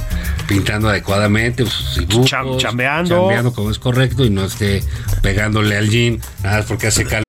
[0.48, 3.10] pintando adecuadamente sus dibujos, Cham- chambeando.
[3.16, 4.84] chambeando como es correcto y no esté
[5.22, 7.24] pegándole al jean, nada porque hace calor.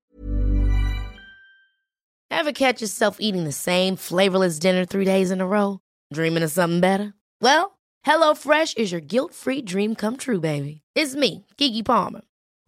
[2.31, 5.81] Ever catch yourself eating the same flavorless dinner three days in a row?
[6.13, 7.13] Dreaming of something better?
[7.41, 10.81] Well, HelloFresh is your guilt-free dream come true, baby.
[10.95, 12.23] It's me, Kiki Palmer.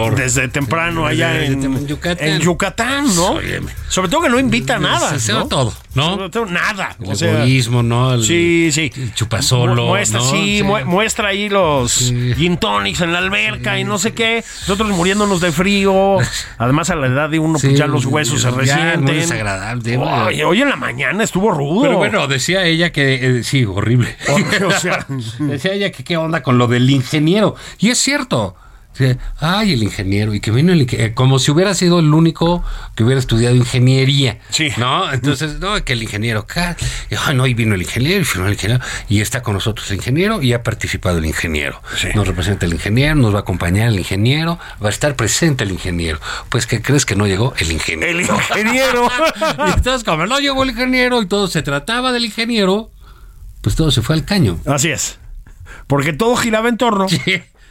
[0.00, 2.28] Desde temprano allá Desde- en, Yucatán.
[2.28, 3.30] en Yucatán, ¿no?
[3.32, 3.72] Óyeme.
[3.88, 5.18] Sobre todo que no invita a nada.
[5.18, 5.48] Se- ¿no?
[5.48, 6.10] todo, ¿no?
[6.14, 6.94] Sobre todo nada.
[7.00, 8.14] El O sea, egoísmo, ¿no?
[8.14, 8.92] El, Sí, sí.
[8.94, 9.82] el chupasolo.
[9.82, 10.30] Mu- Muestra, ¿no?
[10.30, 12.34] sí, mu- muestra ahí los Sí.
[12.36, 14.44] gin tonics en la alberca y no sé qué.
[14.68, 16.18] Nosotros muriéndonos de frío.
[16.58, 19.02] Además, a la edad de uno, pues Sí, ya los huesos se resienten.
[19.02, 19.96] muy desagradable.
[19.98, 21.82] Oye, hoy en la mañana estuvo rudo.
[21.82, 24.16] Pero bueno, decía ella que eh, sí, horrible.
[24.64, 25.04] o sea,
[25.40, 27.56] decía ella que qué onda con lo del ingeniero.
[27.80, 28.54] Y es cierto.
[29.38, 30.34] Ay, el ingeniero.
[30.34, 32.62] Y que vino el inge- eh, como si hubiera sido el único
[32.94, 34.38] que hubiera estudiado ingeniería.
[34.50, 34.68] Sí.
[34.76, 35.10] ¿No?
[35.12, 36.46] Entonces, no, que el ingeniero.
[37.10, 38.82] Y, ay, no, y vino el ingeniero y firmó el ingeniero.
[39.08, 41.80] Y está con nosotros el ingeniero y ha participado el ingeniero.
[41.96, 42.08] Sí.
[42.14, 45.70] Nos representa el ingeniero, nos va a acompañar el ingeniero, va a estar presente el
[45.70, 46.20] ingeniero.
[46.50, 47.54] Pues, ¿qué crees que no llegó?
[47.58, 48.18] El ingeniero.
[48.18, 49.08] el ingeniero.
[49.66, 52.90] Y entonces, como no llegó el ingeniero y todo se trataba del ingeniero,
[53.62, 54.58] pues todo se fue al caño.
[54.66, 55.18] Así es.
[55.86, 57.20] Porque todo giraba en torno Sí.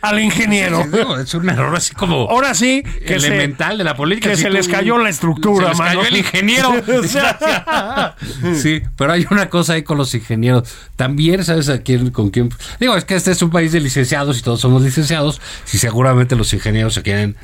[0.01, 0.85] Al ingeniero.
[0.91, 4.29] Digo, Es un error así como Ahora sí, que se, elemental de la política.
[4.29, 6.71] que Si se tú- les cayó la estructura, se les cayó el ingeniero.
[8.55, 10.67] Sí, pero hay una cosa ahí con los ingenieros.
[10.95, 12.49] También, ¿sabes a quién, con quién?
[12.79, 15.41] Digo, es que este es un país de licenciados y todos somos licenciados.
[15.73, 17.35] Y seguramente los ingenieros se quieren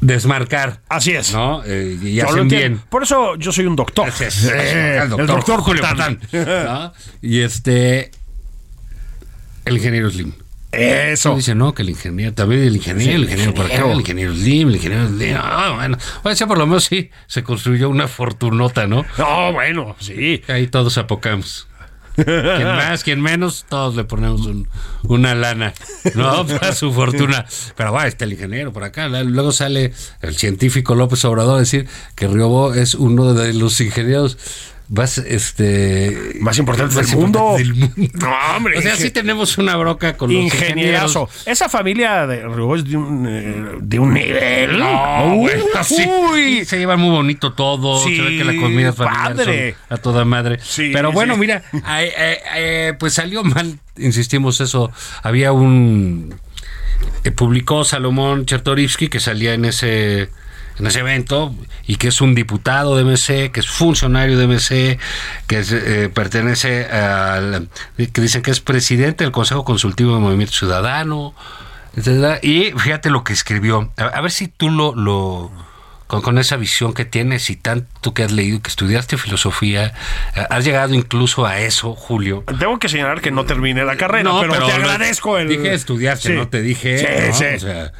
[0.00, 0.80] desmarcar.
[0.88, 1.32] Así es.
[1.32, 1.62] ¿No?
[1.64, 2.80] Eh, y Yo hacen bien.
[2.88, 4.08] Por eso yo soy un doctor.
[4.08, 6.20] Es, Eh, el doctor, Julio Patán.
[6.32, 6.92] ¿no?
[7.22, 8.10] Y este.
[9.64, 10.32] El ingeniero Slim.
[10.72, 11.34] Eso.
[11.34, 13.92] Dice, no, que el ingeniero, también el ingeniero, el ingeniero por acá, ingeniero.
[13.94, 15.36] el ingeniero Slim, el ingeniero Slim.
[15.38, 15.98] Ah, bueno.
[16.22, 19.04] O sea, por lo menos sí, se construyó una fortunota, ¿no?
[19.16, 20.42] No, bueno, sí.
[20.48, 21.66] Ahí todos apocamos.
[22.16, 24.68] Quien más, quien menos, todos le ponemos un-
[25.04, 25.72] una lana,
[26.16, 26.44] ¿no?
[26.48, 27.46] Para su fortuna.
[27.76, 29.06] Pero va, está el ingeniero por acá.
[29.08, 34.36] Luego sale el científico López Obrador a decir que Riobó es uno de los ingenieros
[34.88, 36.32] más, este...
[36.40, 37.54] Más importantes más del mundo.
[37.58, 37.94] del mundo.
[38.14, 38.78] No, hombre.
[38.78, 41.22] O sea, sí tenemos una broca con los Ingenierazo.
[41.28, 41.46] ingenieros.
[41.46, 44.78] Esa familia de es de un, eh, de un nivel.
[44.78, 46.08] No, Uy, bueno, sí.
[46.32, 46.64] uy.
[46.64, 48.02] Se llevan muy bonito todo.
[48.02, 49.72] Sí, se ve que la comida familiar padre.
[49.88, 50.58] son a toda madre.
[50.62, 51.40] Sí, Pero bueno, sí.
[51.40, 54.90] mira, eh, eh, eh, pues salió mal, insistimos eso.
[55.22, 56.34] Había un...
[57.24, 60.30] eh, publicó Salomón Chertorivsky que salía en ese
[60.78, 61.54] en ese evento
[61.86, 64.98] y que es un diputado de MC, que es funcionario de MC,
[65.46, 70.54] que es, eh, pertenece al que dicen que es presidente del Consejo Consultivo de Movimiento
[70.54, 71.34] Ciudadano,
[71.96, 72.38] etcétera.
[72.42, 73.92] Y fíjate lo que escribió.
[73.96, 75.50] A, a ver si tú lo, lo
[76.08, 79.92] con, con esa visión que tienes y tanto que has leído, que estudiaste filosofía,
[80.34, 82.44] eh, has llegado incluso a eso, Julio.
[82.58, 85.48] Tengo que señalar que no terminé la carrera, pero, te agradezco el.
[85.48, 86.34] Dije estudiaste, Sí.
[86.34, 86.98] no te dije.
[86.98, 87.34] Sí, ¿no?
[87.34, 87.44] sí.
[87.56, 87.92] O sea,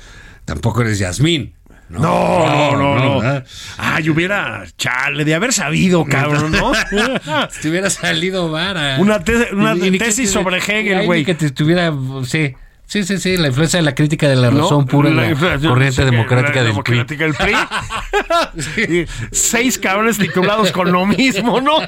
[0.46, 1.54] tampoco eres Yasmín.
[1.88, 3.42] No, no, no, no.
[3.78, 6.72] Ay, hubiera, chale, de haber sabido, cabrón, ¿no?
[7.50, 8.96] Si te hubiera salido vara.
[8.98, 11.24] Una te- una Ni- ni que tesis te- sobre Hegel, ay, güey.
[11.24, 11.92] que te estuviera,
[12.24, 12.54] sí.
[12.90, 14.62] Sí, sí, sí, la influencia de la crítica de la ¿No?
[14.62, 16.96] razón pura en la, influencia- corriente sí, democrática la del PRI.
[16.96, 17.54] democrática del PRI.
[19.04, 21.74] Y Seis cabrones titulados con lo mismo, ¿no?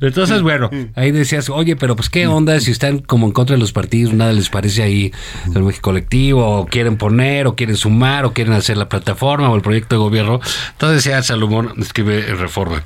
[0.00, 3.60] Entonces, bueno, ahí decías, oye, pero pues qué onda si están como en contra de
[3.60, 5.12] los partidos, nada les parece ahí
[5.54, 9.56] el México colectivo, o quieren poner, o quieren sumar, o quieren hacer la plataforma o
[9.56, 10.40] el proyecto de gobierno.
[10.72, 12.84] Entonces decía Salomón, escribe Reforma.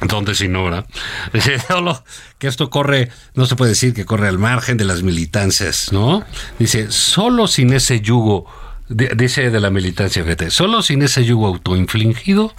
[0.00, 0.86] Entonces, si no, ¿verdad?
[1.32, 2.04] Dice, solo
[2.38, 6.24] que esto corre, no se puede decir que corre al margen de las militancias, ¿no?
[6.58, 8.46] Dice, solo sin ese yugo,
[8.88, 12.54] di- dice de la militancia, fíjate, solo sin ese yugo autoinfligido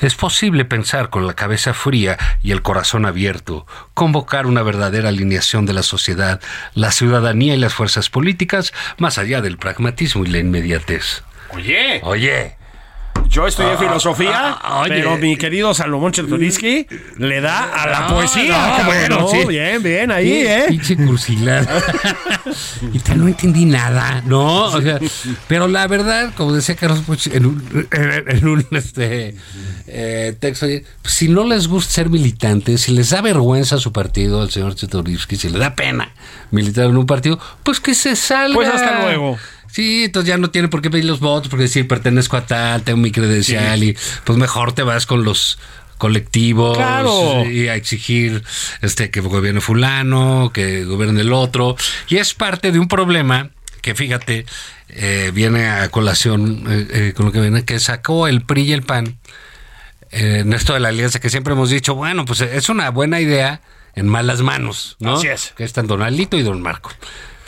[0.00, 5.66] es posible pensar con la cabeza fría y el corazón abierto, convocar una verdadera alineación
[5.66, 6.40] de la sociedad,
[6.74, 11.22] la ciudadanía y las fuerzas políticas, más allá del pragmatismo y la inmediatez.
[11.50, 12.56] Oye, Oye,
[13.28, 14.94] yo estudié filosofía, ah, oye.
[14.94, 16.86] pero mi querido Salomón Chertorinsky
[17.18, 18.78] le da a la No, poesía.
[18.78, 19.28] no, bueno, ¿no?
[19.28, 19.44] sí.
[19.46, 20.64] Bien, bien, ahí, ¿eh?
[20.68, 21.82] Pinche cursilada.
[22.92, 24.64] y tal, no entendí nada, ¿no?
[24.64, 24.98] O sea,
[25.46, 29.34] pero la verdad, como decía Carlos Puch en un, en, un, este,
[29.86, 30.66] eh, texto,
[31.02, 34.74] pues, si no les gusta ser militantes, si les da vergüenza su partido, al señor
[34.74, 36.10] Chetorivsky, si le da pena
[36.50, 38.54] militar en un partido, pues que se salga.
[38.54, 39.38] Pues hasta luego.
[39.70, 42.82] Sí, entonces ya no tiene por qué pedir los votos, porque decir pertenezco a tal,
[42.82, 45.58] tengo mi credencial y pues mejor te vas con los
[45.98, 47.44] colectivos Claro.
[47.44, 48.42] y a exigir
[48.82, 51.76] este que gobierne fulano, que gobierne el otro.
[52.08, 53.50] Y es parte de un problema
[53.82, 54.46] que fíjate,
[54.88, 58.72] eh, viene a colación eh, eh, con lo que viene, que sacó el PRI y
[58.72, 59.18] el PAN
[60.10, 63.20] eh, en esto de la alianza, que siempre hemos dicho, bueno, pues es una buena
[63.20, 63.60] idea
[63.94, 65.16] en malas manos, ¿no?
[65.16, 65.52] Así es.
[65.56, 66.90] Que están Don Alito y Don Marco.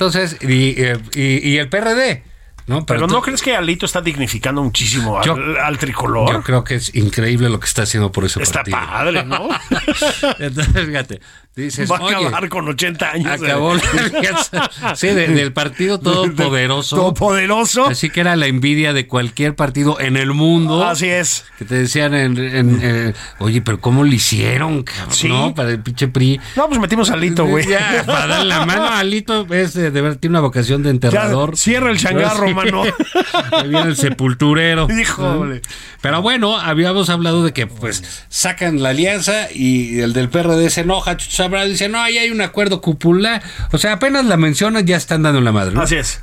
[0.00, 2.22] Entonces, y, eh, y- y el PRD,
[2.66, 2.86] ¿no?
[2.86, 6.32] Pero tú- ¿no crees que Alito está dignificando muchísimo al, Yo- al tricolor?
[6.32, 8.78] Yo creo que es increíble lo que está haciendo por ese Está partido.
[8.78, 9.50] padre, ¿no?
[10.38, 11.20] Entonces, fíjate,
[11.56, 13.26] dices, Va a acabar con 80 años.
[13.42, 13.82] acabó la
[14.18, 14.70] alianza.
[14.96, 16.96] Sí, de- del partido todopoderoso.
[16.96, 17.86] Todopoderoso.
[17.86, 20.84] Así que era la envidia de cualquier partido en el mundo.
[20.86, 21.44] Así es.
[21.58, 24.82] Que te decían, en, en, eh, oye, pero ¿cómo lo hicieron?
[24.84, 25.12] cabrón?
[25.14, 25.28] Sí.
[25.28, 25.54] ¿No?
[25.54, 26.40] Para el pinche PRI.
[26.56, 27.66] No, pues metimos a Alito, güey.
[27.68, 30.88] Ya, para darle la mano a Alito, es de, de verdad, tiene una vocación de
[30.88, 31.56] Ya, enterrador.
[31.56, 32.54] cierra el changarro, Sí.
[32.54, 32.82] mano.
[33.52, 34.88] Ahí viene el sepulturero.
[34.90, 35.62] Híjole.
[36.00, 40.80] Pero bueno, habíamos hablado de que pues sacan la alianza y el del PRD se
[40.80, 43.42] enoja, Chucho Zambrano dice, no, ahí hay un acuerdo cupular.
[43.72, 45.74] O sea, apenas la mencionan, ya están dando en la madre.
[45.74, 45.82] ¿no?
[45.82, 46.22] Así es.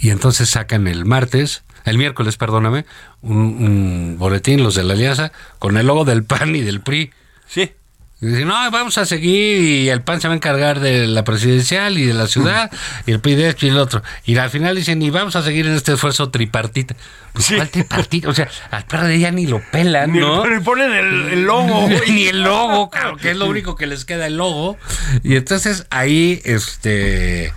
[0.00, 2.86] Y entonces sacan el martes, el miércoles, perdóname,
[3.20, 7.12] un, un boletín, los de la alianza, con el logo del PAN y del PRI.
[7.46, 7.72] Sí.
[8.22, 11.24] Y dicen, no, vamos a seguir y el PAN se va a encargar de la
[11.24, 12.70] presidencial y de la ciudad
[13.04, 14.00] y el de esto y el otro.
[14.24, 16.94] Y al final dicen, y vamos a seguir en este esfuerzo tripartita.
[17.32, 17.56] Pues, Sí.
[17.56, 18.28] ¿Cuál tripartita?
[18.28, 20.42] O sea, al PRD ya ni lo pelan, Ni- ¿no?
[20.44, 22.12] Pero ponen el, el logo, güey.
[22.12, 24.78] Ni el logo, claro, que es lo único que les queda el logo.
[25.24, 27.52] Y entonces ahí, este,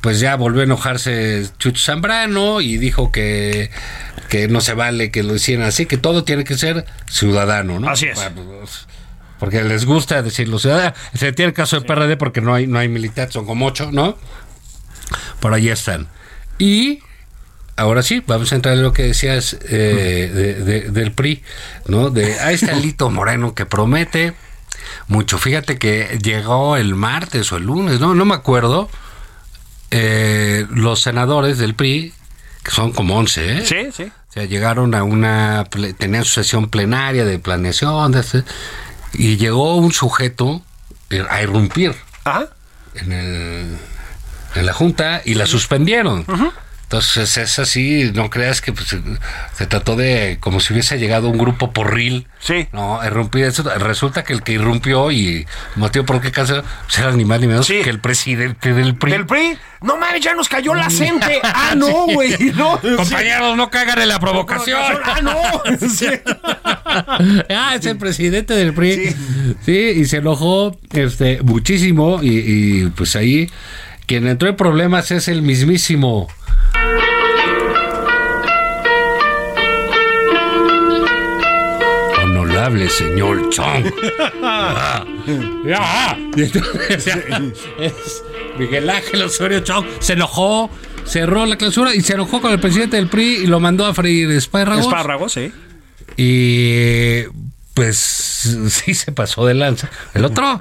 [0.00, 3.70] pues ya volvió a enojarse Chucho Zambrano y dijo que,
[4.30, 7.90] que no se vale que lo hicieran así, que todo tiene que ser ciudadano, ¿no?
[7.90, 8.14] Así es.
[8.14, 8.86] Bueno, pues,
[9.40, 10.94] Porque les gusta decirlo ciudadano.
[11.14, 13.90] Se tiene el caso de PRD porque no hay, no hay militares, son como ocho,
[13.90, 14.16] ¿no?
[15.40, 16.06] Por ahí están.
[16.58, 17.00] Y
[17.76, 21.42] ahora sí, vamos a entrar en lo que decías eh, de- de- del PRI,
[21.86, 22.10] ¿no?
[22.10, 24.34] De ahí está Lito Moreno que promete
[25.08, 25.38] mucho.
[25.38, 28.88] Fíjate que llegó el martes o el lunes, no, no me acuerdo.
[29.90, 32.12] eh, los senadores del PRI,
[32.62, 33.66] que son como 11, ¿eh?
[33.66, 34.04] Sí, sí.
[34.04, 35.64] O sea, llegaron a una,
[35.98, 38.44] tenían su sesión plenaria de planeación, de este-
[39.12, 40.62] y llegó un sujeto
[41.10, 41.94] eh, a irrumpir
[42.24, 42.48] Ajá.
[42.94, 43.78] en, el,
[44.54, 46.24] en la junta y la suspendieron.
[46.90, 48.96] Entonces es así, no creas que pues,
[49.54, 52.26] se, trató de como si hubiese llegado un grupo porril.
[52.40, 52.66] Sí.
[52.72, 53.44] No, irrumpir.
[53.44, 57.38] Eso, resulta que el que irrumpió y motivo por qué caso pues, era ni más
[57.40, 57.80] ni menos Sí.
[57.84, 59.12] que el presidente del PRI.
[59.12, 59.56] Del PRI.
[59.82, 61.40] No mames, ya nos cayó la gente.
[61.62, 62.36] Ah, no, güey.
[62.56, 62.80] No.
[62.80, 64.82] Compañeros, no cagan en la provocación.
[65.04, 65.62] Ah, no.
[65.88, 66.06] Sí.
[67.50, 68.94] ah, es el presidente del PRI.
[68.94, 69.56] Sí.
[69.64, 72.20] Sí, y se enojó este, muchísimo.
[72.20, 73.48] Y, y, pues ahí,
[74.06, 76.26] quien entró en problemas es el mismísimo.
[82.22, 83.84] Honorable señor Chong.
[88.58, 90.70] Miguel Ángel Osorio Chong se enojó,
[91.04, 93.94] cerró la clausura y se enojó con el presidente del PRI y lo mandó a
[93.94, 94.86] freír espárragos.
[94.86, 95.52] Espárragos, sí.
[96.16, 97.24] Y
[97.74, 97.96] pues
[98.68, 99.90] sí se pasó de lanza.
[100.14, 100.60] El otro,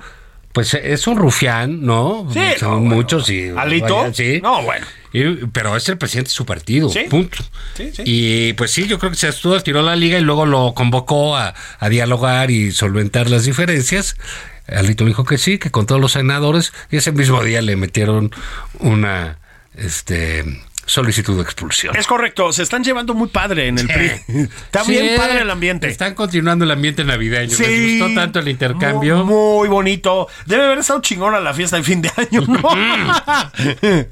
[0.53, 2.27] pues es un rufián, ¿no?
[2.33, 2.95] Sí, Son no, bueno.
[2.95, 3.49] muchos y.
[3.49, 3.97] ¿Alito?
[3.97, 4.39] vaya, sí.
[4.41, 4.85] No, bueno.
[5.13, 7.01] Y- pero es el presidente de su partido, Sí.
[7.09, 7.37] punto.
[7.75, 8.03] Sí, sí.
[8.05, 11.35] Y pues sí, yo creo que se estuvo, tiró la liga y luego lo convocó
[11.35, 14.15] a, a dialogar y solventar las diferencias.
[14.67, 18.31] Alito dijo que sí, que con todos los senadores, y ese mismo día le metieron
[18.79, 19.39] una
[19.75, 20.43] este
[20.89, 21.95] solicitud de expulsión.
[21.95, 24.11] Es correcto, se están llevando muy padre en el PRI.
[24.65, 25.87] Está Sí, bien padre el ambiente.
[25.87, 27.55] Están continuando el ambiente navideño.
[27.57, 29.23] Les gustó tanto el intercambio.
[29.23, 30.27] Muy, muy bonito.
[30.47, 32.61] Debe haber estado chingona la fiesta de fin de año, ¿no?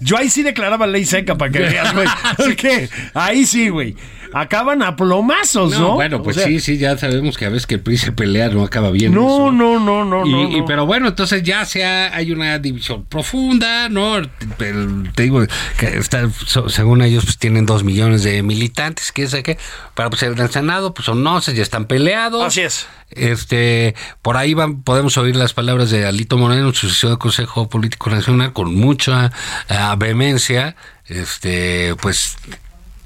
[0.00, 2.08] Yo ahí sí declaraba ley seca para que veas, güey.
[2.36, 3.96] Porque ahí sí, güey.
[4.32, 5.78] Acaban a plomazos, ¿no?
[5.78, 7.98] No, bueno, O pues sea, sí, sí, ya sabemos que a veces que el PRI
[7.98, 9.14] se pelea, no acaba bien.
[9.14, 9.52] No, eso.
[9.52, 13.88] no, no, no, Y, no, y- pero bueno, entonces ya sea hay una división profunda,
[13.88, 14.20] ¿no?
[14.56, 15.44] Pero te digo
[15.78, 16.28] que está,
[16.68, 19.58] según ellos pues tienen dos millones de militantes, que sé qué,
[19.94, 22.44] pero pues en el Senado pues son 11, ya están peleados.
[22.44, 22.86] Así es.
[23.10, 27.18] Este, por ahí van, podemos oír las palabras de Alito Moreno en su sesión del
[27.18, 29.32] Consejo Político Nacional con mucha
[29.68, 30.76] ah, vehemencia.
[31.06, 32.36] Este, pues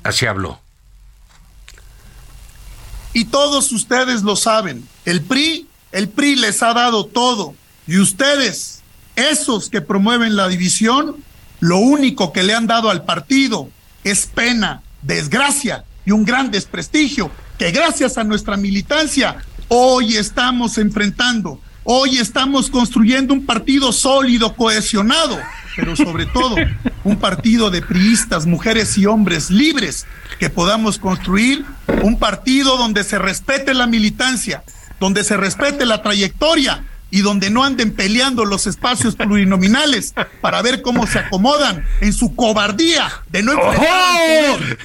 [0.02, 0.61] así habló.
[3.12, 4.86] Y todos ustedes lo saben.
[5.04, 7.54] El PRI, el PRI les ha dado todo
[7.86, 8.82] y ustedes,
[9.16, 11.16] esos que promueven la división,
[11.60, 13.68] lo único que le han dado al partido
[14.04, 19.36] es pena, desgracia y un gran desprestigio que gracias a nuestra militancia
[19.68, 21.60] hoy estamos enfrentando.
[21.84, 25.38] Hoy estamos construyendo un partido sólido, cohesionado,
[25.76, 26.56] pero sobre todo
[27.04, 30.06] un partido de priistas, mujeres y hombres libres,
[30.38, 31.64] que podamos construir
[32.02, 34.62] un partido donde se respete la militancia,
[35.00, 40.80] donde se respete la trayectoria, y donde no anden peleando los espacios plurinominales para ver
[40.80, 44.78] cómo se acomodan en su cobardía de no enfrentar al poder.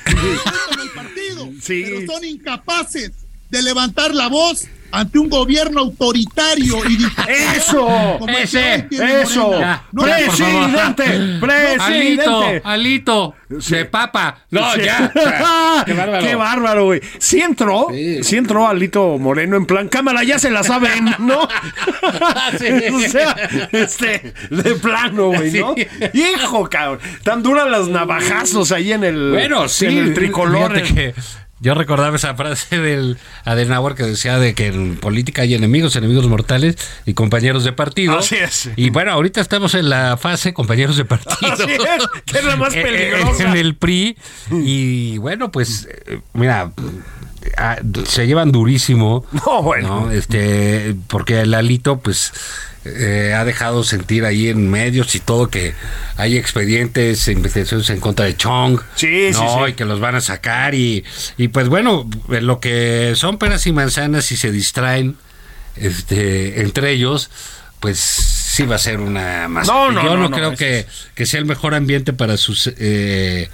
[1.62, 1.84] Sí.
[1.86, 3.12] pero son incapaces
[3.50, 6.98] de levantar la voz ante un gobierno autoritario y
[7.56, 8.20] ¡Eso!
[8.28, 8.88] ¡Ese!
[8.92, 9.60] ¡Eso!
[9.92, 10.16] No favor.
[10.16, 11.04] ¡Presidente!
[11.80, 12.62] Alito, ¡Presidente!
[12.64, 14.40] alito, de papa.
[14.52, 14.82] No, Sí.
[14.86, 15.12] ya.
[15.86, 16.26] Qué bárbaro.
[16.26, 17.02] Qué bárbaro, güey.
[17.20, 18.24] Sí entró, sí.
[18.24, 18.38] Sí.
[18.38, 21.48] entró Alito Moreno en plan cámara, ya se la saben, ¿no?
[22.58, 22.68] Sí.
[22.94, 23.36] o sea,
[23.72, 25.76] este, de plano, güey, ¿no?
[25.76, 25.88] Sí.
[26.14, 27.00] Hijo, cabrón.
[27.24, 29.86] Tan duras las navajazos ahí en el, Bueno, sí.
[29.86, 30.74] en el tricolor.
[30.74, 31.14] fíjate que
[31.60, 36.28] yo recordaba esa frase del Adenauer que decía de que en política hay enemigos, enemigos
[36.28, 38.20] mortales y compañeros de partido.
[38.20, 38.70] Así es.
[38.76, 41.54] Y bueno, ahorita estamos en la fase compañeros de partido.
[41.54, 43.44] Así es, que es la más peligrosa.
[43.44, 44.18] En el PRI.
[44.52, 46.72] Y bueno, pues, eh, mira,
[47.58, 49.26] ah, se llevan durísimo.
[49.32, 50.02] No, bueno.
[50.02, 50.12] ¿no?
[50.12, 52.34] Este, porque el Alito, pues,
[52.96, 55.74] eh, ha dejado sentir ahí en medios y todo que
[56.16, 58.80] hay expedientes, investigaciones en contra de Chong.
[58.96, 59.66] Sí, sí, ¿no?
[59.66, 59.72] sí.
[59.72, 60.76] Y que los van a sacar.
[60.76, 61.04] Y,
[61.38, 65.18] y pues bueno, en lo que son peras y manzanas y se distraen
[65.76, 67.30] este, entre ellos,
[67.80, 69.68] pues sí va a ser una más.
[69.68, 70.86] No, no, Yo no, no, no, creo que,
[71.16, 73.50] que sea el mejor ambiente para sus eh,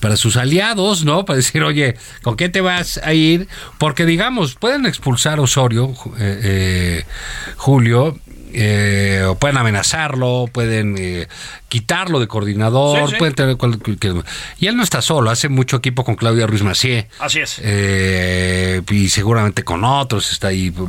[0.00, 1.24] para sus aliados, ¿no?
[1.24, 3.48] Para decir, oye, ¿con qué te vas a ir?
[3.78, 7.04] Porque digamos, pueden expulsar a Osorio, eh, eh,
[7.56, 8.18] Julio.
[8.54, 11.26] Eh, pueden amenazarlo, pueden eh,
[11.74, 13.18] quitarlo de coordinador, Sí, sí.
[13.18, 14.14] pueden tener cual- que-
[14.60, 17.08] y él no está solo, hace mucho equipo con Claudia Ruiz Macié.
[17.18, 17.56] Así es.
[17.64, 20.88] Eh, y seguramente con otros, está ahí, pues,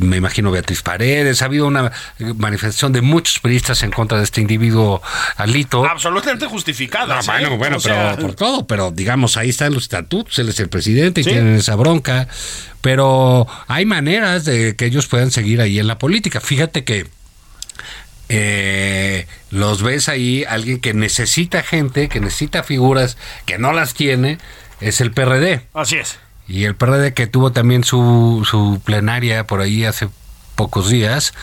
[0.00, 1.92] me imagino Beatriz Paredes, ha habido una
[2.38, 5.00] manifestación de muchos periodistas en contra de este individuo
[5.36, 5.86] Alito.
[5.86, 7.20] Absolutamente justificada.
[7.20, 10.68] No, bueno, bueno, pero por todo, pero digamos, ahí están los estatutos, él es el
[10.68, 11.30] presidente y Sí.
[11.30, 12.26] tienen esa bronca,
[12.80, 16.40] pero hay maneras de que ellos puedan seguir ahí en la política.
[16.40, 17.06] Fíjate que
[18.28, 24.38] eh, los ves ahí, alguien que necesita gente, que necesita figuras, que no las tiene,
[24.80, 25.62] es el PRD.
[25.74, 26.18] Así es.
[26.48, 30.08] Y el PRD que tuvo también su, su plenaria por ahí hace
[30.54, 31.34] pocos días,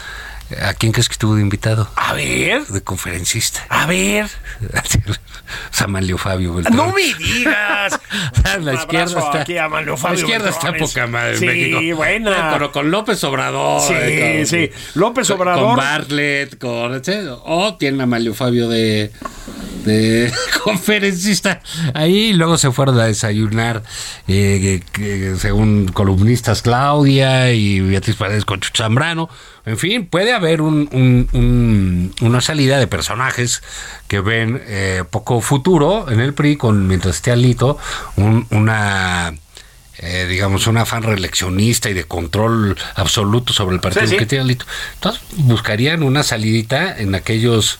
[0.62, 1.90] ¿a quién crees que estuvo de invitado?
[1.96, 3.66] A ver, De conferencista.
[3.70, 4.28] a ver.
[5.72, 6.76] Samalio Fabio Beltrán.
[6.78, 8.00] No me digas.
[8.62, 9.42] La izquierda está.
[9.42, 10.94] aquí a Manlio la Fabio izquierda está Beltrones.
[10.94, 11.96] poca madre Sí, México.
[11.98, 12.50] buena.
[12.54, 13.82] Pero con López Obrador.
[13.82, 14.70] Sí, eh, con- sí.
[14.96, 15.66] López Obrador.
[15.66, 16.94] Con Bartlett, con.
[16.94, 17.36] etcétera.
[17.44, 19.12] O tiene a Malio Fabio de.
[19.86, 20.32] de
[20.64, 21.62] conferencista
[21.94, 23.84] ahí luego se fueron a desayunar
[24.30, 24.80] eh,
[25.38, 29.30] según columnistas Claudia y Beatriz Paredes con Chucho Zambrano
[29.66, 33.62] en fin puede haber un- un- un- una salida de personajes
[34.08, 37.78] que ven eh, poco futuro en el PRI con mientras esté Alito
[38.16, 39.34] un- una
[40.00, 44.18] eh, digamos, un afán reeleccionista y de control absoluto sobre el partido Sí, sí.
[44.18, 44.66] que tiene Alito.
[44.96, 47.80] Entonces, buscarían una salidita en aquellos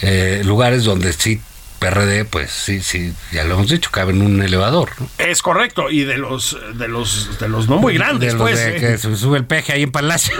[0.00, 1.40] eh, lugares donde sí,
[1.80, 4.90] PRD, pues sí, sí, ya lo hemos dicho, cabe en un elevador.
[5.00, 5.08] ¿no?
[5.16, 5.90] Es correcto.
[5.90, 8.58] Y de los, de los, de los no muy grandes, De los pues.
[8.58, 8.80] de eh.
[8.80, 10.36] que se sube el peje ahí en Palacio.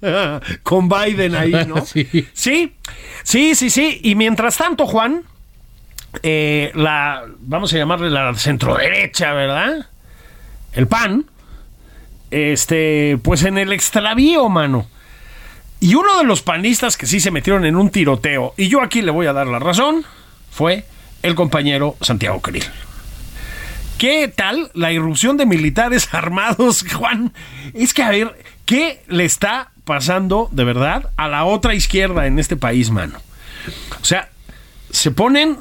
[0.62, 1.84] Con Biden ahí, ¿no?
[1.84, 2.28] Sí.
[2.32, 2.76] sí,
[3.24, 4.00] sí, sí, sí.
[4.04, 5.24] Y mientras tanto, Juan,
[6.22, 9.86] eh, la, vamos a llamarle la centroderecha, ¿verdad?
[10.74, 11.26] El PAN,
[12.30, 14.86] este, pues en el extravío, mano.
[15.82, 19.02] Y uno de los panistas que sí se metieron en un tiroteo, y yo aquí
[19.02, 20.04] le voy a dar la razón,
[20.48, 20.86] fue
[21.24, 22.62] el compañero Santiago Krill.
[23.98, 27.32] ¿Qué tal la irrupción de militares armados, Juan?
[27.74, 32.38] Es que, a ver, ¿qué le está pasando de verdad a la otra izquierda en
[32.38, 33.18] este país, mano?
[34.00, 34.30] O sea,
[34.90, 35.58] se ponen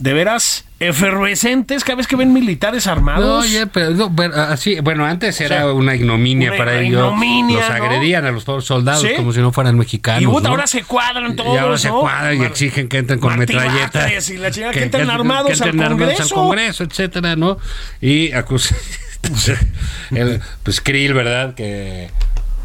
[0.00, 3.44] de veras efervescentes cada vez que ven militares No, armados.
[3.44, 6.92] oye, pero no, bueno, así, bueno, antes era sea, una ignominia una para ellos.
[6.94, 7.74] ignominia, Los ¿no?
[7.84, 9.10] agredían a los pobres soldados Sí.
[9.14, 10.22] como si no fueran mexicanos.
[10.22, 11.54] y ahora se cuadran todos.
[11.54, 14.30] y ahora se cuadran y exigen que entren con metralletas.
[14.30, 16.34] y la chingada, que entren armados que entren al armados Congreso.
[16.34, 17.58] Congreso, etcétera, ¿no?
[18.00, 18.74] Y acus-
[20.12, 21.54] el, pues Krill, ¿verdad?
[21.54, 22.10] Que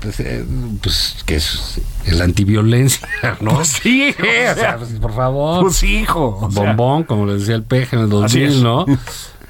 [0.01, 0.45] pues, eh,
[0.81, 3.07] pues, que es el antiviolencia,
[3.41, 3.55] ¿no?
[3.55, 5.61] Pues sí, Sí, o sea, pues, por favor.
[5.63, 6.39] Pues hijo.
[6.41, 8.55] o sea, Bombón, como le decía el peje en el Así 2000, es.
[8.61, 8.85] ¿no?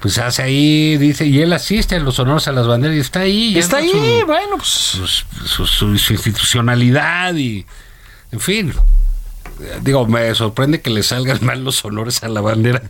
[0.02, 3.22] Pues hace ahí, dice, y él asiste a los honores a las banderas y está
[3.22, 3.58] ahí.
[3.58, 4.68] Está ahí, su- bueno, pues.
[4.68, 5.08] su-
[5.66, 5.66] su-
[5.98, 7.66] su institucionalidad y,
[8.32, 8.74] en fin.
[9.82, 12.82] Digo, me sorprende que le salgan mal los honores a la bandera.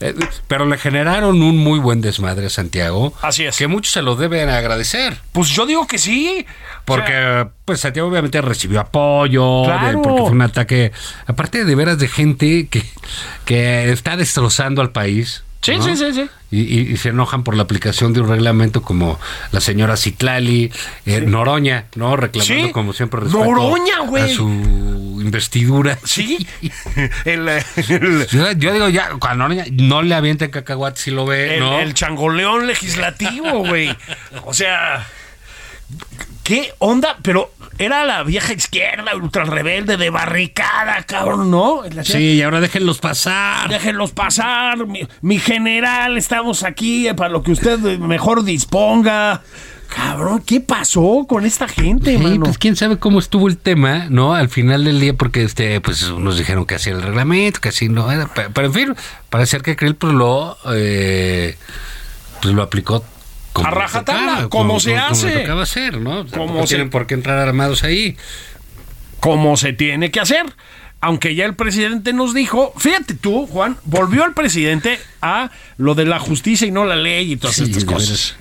[0.00, 0.14] Eh,
[0.48, 3.14] Pero le generaron un muy buen desmadre a Santiago.
[3.22, 3.56] Así es.
[3.56, 5.18] Que muchos se lo deben agradecer.
[5.32, 6.44] Pues yo digo que sí.
[6.84, 9.64] Porque, O sea, pues, Santiago obviamente recibió apoyo.
[9.64, 9.98] Claro.
[9.98, 10.92] de- porque fue un ataque.
[11.26, 12.82] Aparte de veras de gente que,
[13.44, 15.44] que está destrozando al país.
[15.62, 15.84] Sí, ¿no?
[15.84, 16.28] sí, sí, sí.
[16.50, 19.18] Y, y- y se enojan por la aplicación de un reglamento como
[19.52, 20.70] la señora Citlali,
[21.06, 22.16] eh, Noroña, ¿no?
[22.16, 22.72] Reclamando Sí.
[22.72, 24.24] como siempre respeto Noroña, güey.
[24.32, 24.48] a su
[25.22, 25.98] investidura.
[26.04, 26.46] Sí.
[27.24, 31.54] el, el- Yo, yo digo, ya, a Noroña no le avienten cacahuate si lo ve,
[31.54, 31.78] el- ¿no?
[31.80, 33.96] el changoleón legislativo, güey.
[34.44, 35.06] O sea,
[36.42, 37.16] ¿qué onda?
[37.22, 41.82] Pero era la vieja izquierda, ultra rebelde, de barricada, cabrón, ¿no?
[42.04, 43.68] Sí, y ahora déjenlos pasar.
[43.70, 49.42] Déjenlos pasar, mi, mi general, estamos aquí eh, para lo que usted mejor disponga.
[49.94, 52.44] Cabrón, ¿qué pasó con esta gente, Sí, mano?
[52.44, 54.34] pues quién sabe cómo estuvo el tema, ¿no?
[54.34, 57.90] Al final del día, porque este, pues unos dijeron que hacía el reglamento, que así
[57.90, 58.26] no era.
[58.34, 58.94] Pero, pero, en fin,
[59.28, 61.58] parece ser que Krill pues lo, eh,
[62.40, 63.04] pues lo aplicó
[63.52, 65.30] como A rajatabla, como se hace.
[65.40, 66.24] tocaba hacer, ¿no?
[66.24, 68.16] Tampoco Como se- tienen por qué entrar armados ahí.
[69.20, 70.46] como se tiene que hacer.
[71.00, 76.04] Aunque ya el presidente nos dijo, fíjate tú, Juan, volvió el presidente a lo de
[76.06, 78.36] la justicia y no la ley y todas Sí, estas cosas.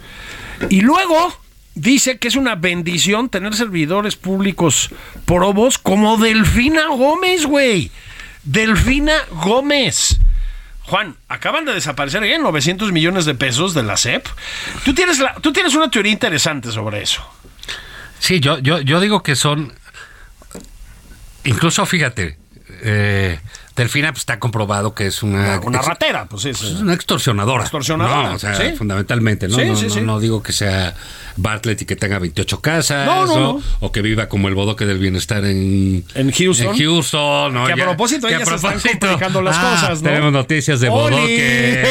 [0.69, 1.35] Y luego
[1.73, 4.89] dice que es una bendición tener servidores públicos
[5.25, 7.89] probos como Delfina Gómez, güey.
[8.43, 10.19] Delfina Gómez.
[10.91, 14.27] Juan, acaban de desaparecer ya 900 millones de pesos de la SEP.
[14.83, 17.21] Tú tienes, la, tú tienes una teoría interesante sobre eso.
[18.19, 19.71] Sí, yo, yo, yo digo que son.
[21.45, 22.37] Incluso fíjate,
[22.81, 23.39] eh,
[23.73, 25.61] Delfina pues, está comprobado que es una.
[25.61, 26.61] Una ratera, pues es.
[26.61, 27.63] Es una extorsionadora.
[27.63, 28.75] Extorsionadora, No, o sea, sí.
[28.77, 29.55] fundamentalmente, ¿no?
[29.55, 30.01] Sí, no, sí, no, sí.
[30.01, 30.93] no digo que sea
[31.37, 33.05] Bartlett y que tenga 28 casas.
[33.05, 33.53] No, no, ¿no?
[33.53, 33.61] no.
[33.79, 36.75] O que viva como el bodoque del bienestar en, En Houston.
[36.75, 37.65] En.
[37.67, 40.09] Que a Ya- propósito, que a están complicando las Ah, cosas, ¿no?
[40.09, 41.15] Tenemos noticias de ¡Oli!
[41.15, 41.83] bodoque.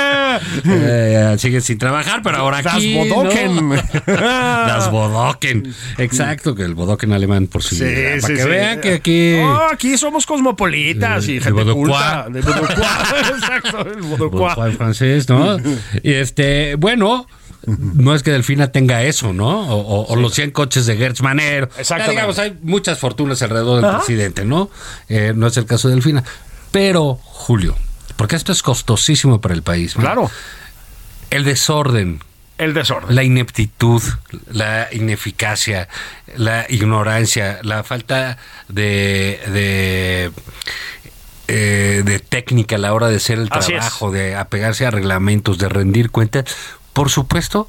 [0.64, 2.94] Eh, siguen sin trabajar, pero ahora Das aquí.
[2.94, 3.68] Bodoken.
[3.70, 3.74] ¿no?
[4.06, 5.74] das Bodoken.
[5.98, 7.78] Exacto, que el Bodoken alemán por si.
[7.78, 9.36] para que vean que aquí.
[9.72, 12.26] Aquí somos cosmopolitas y de gente culta.
[12.30, 12.40] De.
[13.30, 14.54] Exacto, el Bodocuá.
[14.72, 15.58] Francés, ¿no?
[16.02, 17.26] Y este, bueno,
[17.66, 19.68] no es que Delfina tenga eso, ¿no?
[19.68, 21.66] O, o- o los 100 coches de Gertz Manero.
[21.78, 22.06] Exactamente.
[22.06, 23.98] Ya, digamos, hay muchas fortunas alrededor del Ajá.
[23.98, 24.70] presidente, ¿no?
[25.08, 26.24] Eh, no es el caso de Delfina.
[26.70, 27.76] Pero, Julio,
[28.16, 29.96] porque esto es costosísimo para el país.
[29.96, 30.02] ¿no?
[30.02, 30.30] Claro,
[31.30, 32.20] El desorden,
[32.58, 33.14] el desorden.
[33.14, 34.02] la ineptitud,
[34.50, 35.88] la ineficacia,
[36.36, 38.36] la ignorancia, la falta
[38.68, 40.30] de, de,
[41.48, 45.58] eh, de técnica a la hora de hacer el Así trabajo, de apegarse a reglamentos,
[45.58, 46.44] de rendir cuentas,
[47.00, 47.66] por supuesto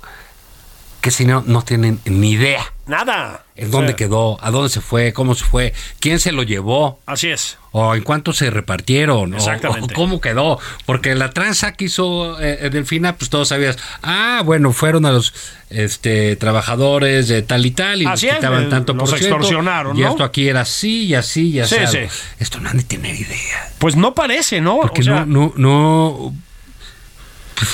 [0.99, 3.45] que si no, no tienen ni idea Nada.
[3.55, 6.99] en dónde quedó, a dónde se fue, cómo se fue, quién se lo llevó.
[7.05, 7.57] Así es.
[7.71, 9.93] O en cuánto se repartieron, Exactamente.
[9.93, 10.59] o, cómo quedó.
[10.85, 15.33] Porque la tranza que hizo eh, Delfina, pues todos sabías, ah, bueno, fueron a los
[15.69, 19.37] este, trabajadores de tal y tal y Así es, quitaban eh, tanto los por ciento,
[19.37, 20.09] extorsionaron, Y ¿no?
[20.09, 21.77] esto aquí era así y así y así.
[21.87, 22.19] Sí, sí.
[22.37, 23.71] Esto nadie tiene idea.
[23.79, 24.81] Pues no parece, ¿no?
[24.81, 26.33] Porque o sea, no, no, no.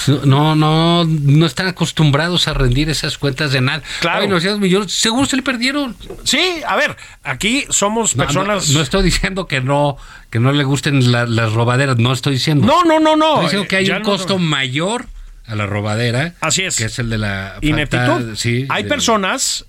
[0.06, 3.82] Pues, no, no, no están acostumbrados a rendir esas cuentas de nada.
[4.02, 4.22] Claro.
[4.24, 5.96] Ay, 900 millones, seguro se le perdieron.
[6.24, 8.70] Sí, a ver, aquí somos personas.
[8.70, 9.98] no, no estoy diciendo que no,
[10.30, 12.68] que no le gusten la- las robaderas, no estoy diciendo.
[12.68, 13.28] No, no, no, no.
[13.36, 15.06] Estoy diciendo que hay Ya un no- costo mayor
[15.46, 16.34] a la robadera.
[16.42, 16.76] Así es.
[16.76, 18.36] Que es el de la falta- ineptitud.
[18.36, 19.66] sí, Hay de- personas,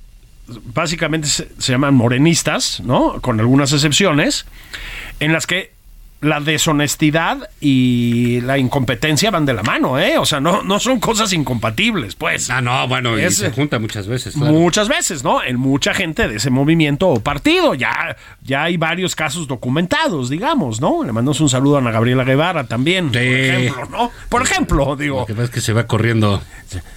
[0.49, 3.21] básicamente se, se llaman morenistas, ¿no?
[3.21, 4.47] Con algunas excepciones,
[5.21, 5.73] en las que
[6.21, 10.19] la deshonestidad y la incompetencia van de la mano, ¿eh?
[10.19, 12.51] O sea, no, no son cosas incompatibles, pues.
[12.51, 14.35] Ah, no, bueno, y Es- se junta muchas veces.
[14.35, 14.53] claro.
[14.53, 15.43] Muchas veces, ¿no?
[15.45, 17.75] En mucha gente de ese movimiento o partido.
[17.75, 21.05] Ya, ya hay varios casos documentados, digamos, ¿no?
[21.05, 24.11] Le mandamos un saludo a Ana Gabriela Guevara también, por ejemplo, ¿no?
[24.29, 25.21] Por ejemplo, digo.
[25.21, 26.43] Lo que pasa es que se va corriendo.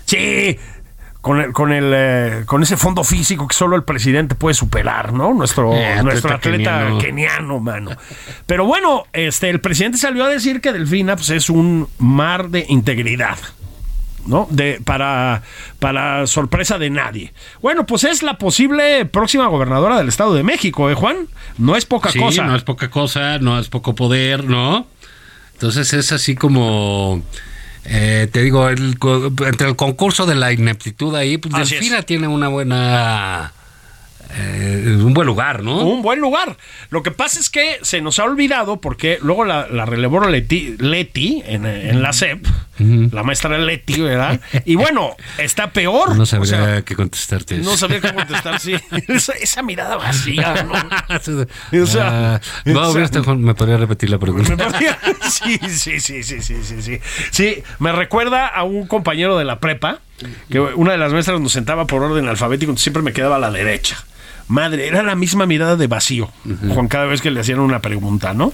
[0.06, 0.58] Sí,
[1.22, 5.14] con el, con el eh, con ese fondo físico que solo el presidente puede superar,
[5.14, 5.34] ¿no?
[5.34, 6.98] Nuestro, Eh, atleta nuestro atleta keniano.
[7.00, 7.60] keniano.
[7.60, 7.92] mano.
[8.48, 12.66] Pero bueno, este, el presidente salió a decir que Delfina pues, es un mar de
[12.70, 13.38] integridad.
[14.24, 14.48] ¿No?
[14.52, 15.42] De, para,
[15.80, 17.34] para sorpresa de nadie.
[17.60, 21.28] Bueno, pues es la posible próxima gobernadora del Estado de México, ¿eh, Juan?
[21.58, 22.44] No es poca sí, cosa.
[22.44, 24.86] no es poca cosa, no es poco poder, ¿no?
[25.54, 27.24] Entonces es así como.
[27.86, 28.98] Eh, te digo, el
[29.46, 32.06] entre el concurso de la ineptitud ahí, pues Así Delfina es.
[32.06, 33.54] tiene una buena.
[34.34, 35.80] Eh, un buen lugar, ¿no?
[35.86, 36.58] Un buen lugar.
[36.90, 40.76] Lo que pasa es que se nos ha olvidado porque luego la, la relevó Leti,
[40.80, 42.46] Leti en, en la SEP,
[42.80, 44.40] la maestra Leti, ¿verdad?
[44.66, 46.16] Y bueno, está peor.
[46.16, 47.58] No O sea, qué contestarte.
[47.60, 48.76] no sabía cómo contestar, sí.
[49.08, 50.74] Esa, esa mirada vacía, ¿no?
[51.16, 51.46] o sea,
[51.86, 54.56] sea, no, o sea- hubiera estado- me podría repetir la pregunta.
[55.32, 57.00] Sí, sí, sí, sí, sí, sí, sí.
[57.32, 60.00] Sí, me recuerda a un compañero de la prepa,
[60.50, 63.40] que una de las maestras nos sentaba por orden alfabético, entonces siempre me quedaba a
[63.40, 63.98] la derecha.
[64.48, 66.30] Madre, era la misma mirada de vacío,
[66.74, 68.54] Juan, cada vez que le hacían una pregunta, ¿no?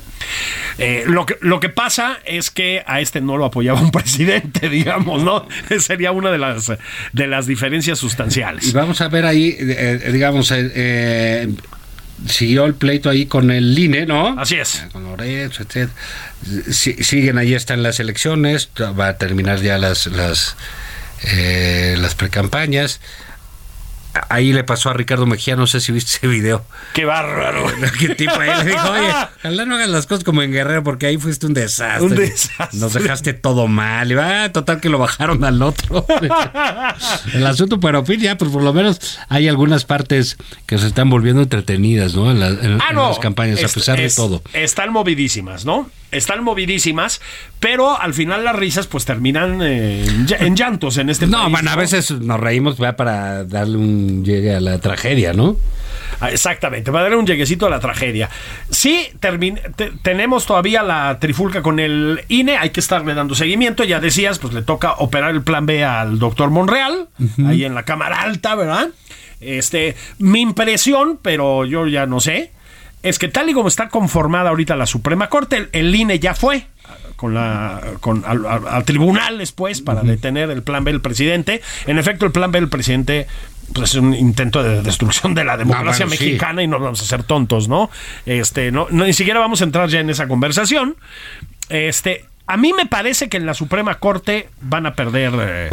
[0.77, 4.69] Eh, lo, que, lo que pasa es que a este no lo apoyaba un presidente,
[4.69, 5.47] digamos, ¿no?
[5.79, 6.71] Sería una de las,
[7.13, 8.67] de las diferencias sustanciales.
[8.67, 11.49] Y vamos a ver ahí, eh, eh, digamos, eh,
[12.27, 14.39] siguió el pleito ahí con el INE, ¿no?
[14.39, 14.85] Así es.
[14.91, 15.89] Con Lorenzo, etc.
[16.71, 20.55] Si- siguen ahí, están las elecciones, va a terminar ya las, las,
[21.23, 22.99] eh, las precampañas.
[24.29, 26.65] Ahí le pasó a Ricardo Mejía, no sé si viste ese video.
[26.93, 27.65] Qué bárbaro.
[27.99, 31.05] ¿Qué tipo ahí le dijo, oye, ojalá no hagas las cosas como en Guerrero porque
[31.07, 32.05] ahí fuiste un desastre.
[32.05, 32.79] Un desastre.
[32.79, 34.11] Nos dejaste todo mal.
[34.11, 36.05] Y va, ah, total que lo bajaron al otro.
[37.33, 41.09] El asunto, pero fin, ya, pues por lo menos hay algunas partes que se están
[41.09, 42.31] volviendo entretenidas, ¿no?
[42.31, 44.41] En, la- en- Ah, en las campañas, a Es- pesar de todo.
[44.53, 45.89] Están movidísimas, ¿no?
[46.11, 47.19] Están movidísimas,
[47.59, 51.39] pero al final las risas pues terminan eh, en, ll- en llantos en este No,
[51.39, 51.51] país.
[51.51, 55.57] bueno, a veces nos reímos para darle un llegue a la tragedia, ¿no?
[56.21, 58.29] Ah, Exactamente, va a dar un lleguecito a la tragedia.
[58.69, 63.83] Sí, te- tenemos todavía la trifulca con el INE, hay que estarle dando seguimiento.
[63.83, 67.09] Ya decías, pues le toca operar el plan B al doctor Monreal,
[67.45, 68.87] ahí en la Cámara Alta, ¿verdad?
[69.41, 72.51] Este, mi impresión, pero yo ya no sé,
[73.09, 76.33] es que tal y como está conformada ahorita la Suprema Corte, el, el INE ya
[76.33, 76.67] fue
[77.15, 81.61] con la con al, al- después para detener el plan B del presidente.
[81.85, 83.27] En efecto, el plan B del presidente
[83.73, 86.25] pues, es un intento de destrucción de la democracia bueno, sí.
[86.25, 87.89] mexicana y no vamos a ser tontos, ¿no?
[88.25, 90.95] Este, no, no, ni siquiera vamos a entrar ya en esa conversación.
[91.69, 95.69] Este, a mí me parece que en la Suprema Corte van a perder, eh,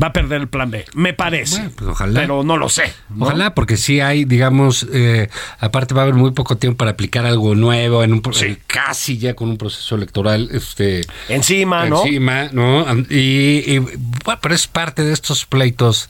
[0.00, 0.84] va a perder el plan B.
[0.94, 1.56] Me parece.
[1.56, 2.20] Bueno, pues ojalá.
[2.20, 2.92] Pero no lo sé.
[3.10, 3.26] ¿no?
[3.26, 7.26] Ojalá, porque sí hay, digamos, eh, aparte va a haber muy poco tiempo para aplicar
[7.26, 8.56] algo nuevo, en un Sí.
[8.68, 12.02] casi ya con un proceso electoral este, Encima, ¿no?
[12.04, 12.86] encima, ¿no?
[13.10, 16.08] Y, y, bueno, pero es parte de estos pleitos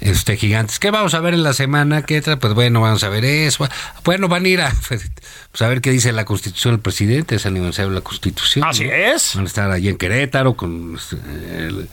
[0.00, 0.78] este gigantes.
[0.78, 2.36] ¿Qué vamos a ver en la semana que entra?
[2.38, 3.66] Pues bueno, vamos a ver eso.
[4.04, 7.46] Bueno, van a ir a, pues, a ver qué dice la Constitución del presidente, es
[7.46, 8.64] aniversario de la Constitución.
[8.66, 8.92] Así ¿no?
[8.92, 9.32] es.
[9.34, 11.88] Van a estar allí en Querétaro con este, el-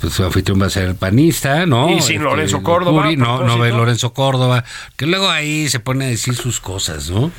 [0.00, 1.88] pues, su anfitrión va a ser el panista, ¿no?
[1.90, 3.70] Y sin Este, Lorenzo Córdoba, Curi, no, no ve.
[3.70, 4.62] Lorenzo Córdoba,
[4.96, 7.32] que luego ahí se pone a decir sus cosas, ¿no?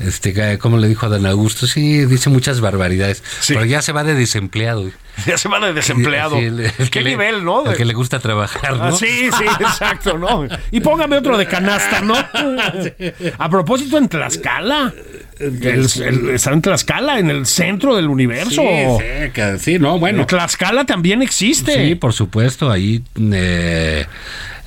[0.00, 3.52] Este, como le dijo a Dan Augusto, sí, dice muchas barbaridades, Sí.
[3.52, 4.90] pero ya se va de desempleado.
[5.26, 6.38] Ya se van de desempleado.
[6.38, 7.68] Sí, el- el ¿Qué que le- nivel, no?
[7.70, 8.84] El que le gusta trabajar, ¿no?
[8.84, 10.46] Ah, sí, sí, exacto, ¿no?
[10.70, 12.14] Y póngame otro de canasta, ¿no?
[13.38, 14.94] A propósito, en Tlaxcala.
[15.38, 18.62] El- el- está en Tlaxcala, en el centro del universo.
[18.62, 20.24] Sí, cerca, sí, no, bueno.
[20.26, 21.74] Tlaxcala también existe.
[21.88, 24.06] Sí, por supuesto, ahí eh,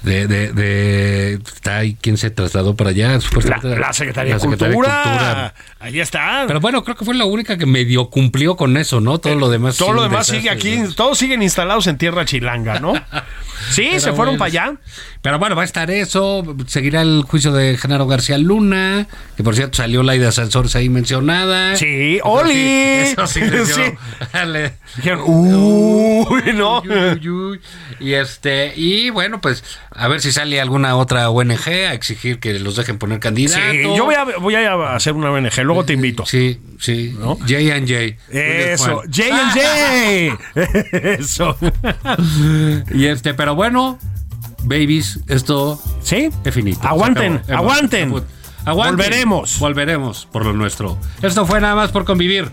[0.03, 4.35] de, de, de- está ahí quien se trasladó para allá, La, supuestamente la Secretaría, la
[4.35, 5.01] de, Secretaría Cultura.
[5.03, 5.53] Cultura.
[5.79, 6.43] Ahí está.
[6.47, 9.17] Pero bueno, creo que fue la única que medio cumplió con eso, ¿no?
[9.17, 9.77] Todo lo demás.
[9.77, 10.93] todo sí, lo demás sigue aquí, ¿no?
[10.93, 12.93] todos siguen instalados en tierra chilanga, ¿no?
[13.71, 14.75] Sí, Pero se fueron bueno, para allá.
[15.21, 16.43] Pero bueno, va a estar eso.
[16.67, 21.77] Seguirá el juicio de Genaro García Luna, que por cierto salió Laida Sansores ahí mencionada.
[21.77, 22.51] Sí, Eso ¡Oli!
[22.59, 23.83] Eso sí, les dio- Sí.
[24.95, 26.81] Dijeron, uy, no.
[26.81, 27.61] Uy, uy, uy.
[27.99, 32.59] Y este, y bueno, pues a ver si sale alguna otra ONG a exigir que
[32.59, 33.63] los dejen poner candidatos.
[33.71, 36.25] Sí, yo voy a, voy a hacer una ONG, luego te invito.
[36.25, 37.15] Sí, sí.
[37.17, 37.35] ¿No?
[37.37, 38.17] J&J.
[38.29, 40.37] Eso, Julián Juan.
[40.53, 41.17] J&J.
[41.19, 41.57] Eso.
[42.93, 43.99] Y este, pero bueno,
[44.63, 46.29] babies, esto ¿Sí?
[46.43, 46.87] es finito.
[46.87, 48.23] Aguanten, Aguanten.
[48.65, 49.59] Volveremos.
[49.59, 50.97] Volveremos por lo nuestro.
[51.21, 52.49] Esto fue nada más por convivir.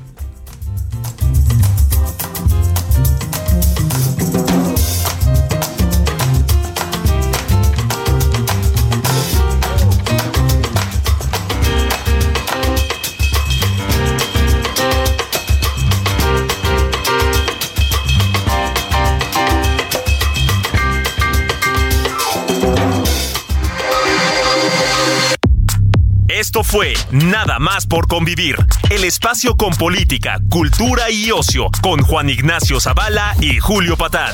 [26.70, 28.54] Fue Nada más por convivir,
[28.90, 34.32] el espacio con política, cultura y ocio, con Juan Ignacio Zavala y Julio Patán.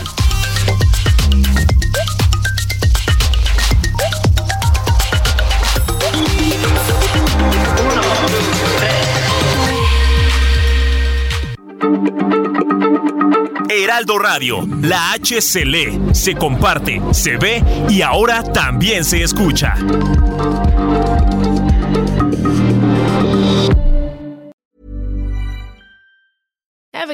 [13.71, 19.75] Heraldo Radio, la H se lee, se comparte, se ve y ahora también se escucha.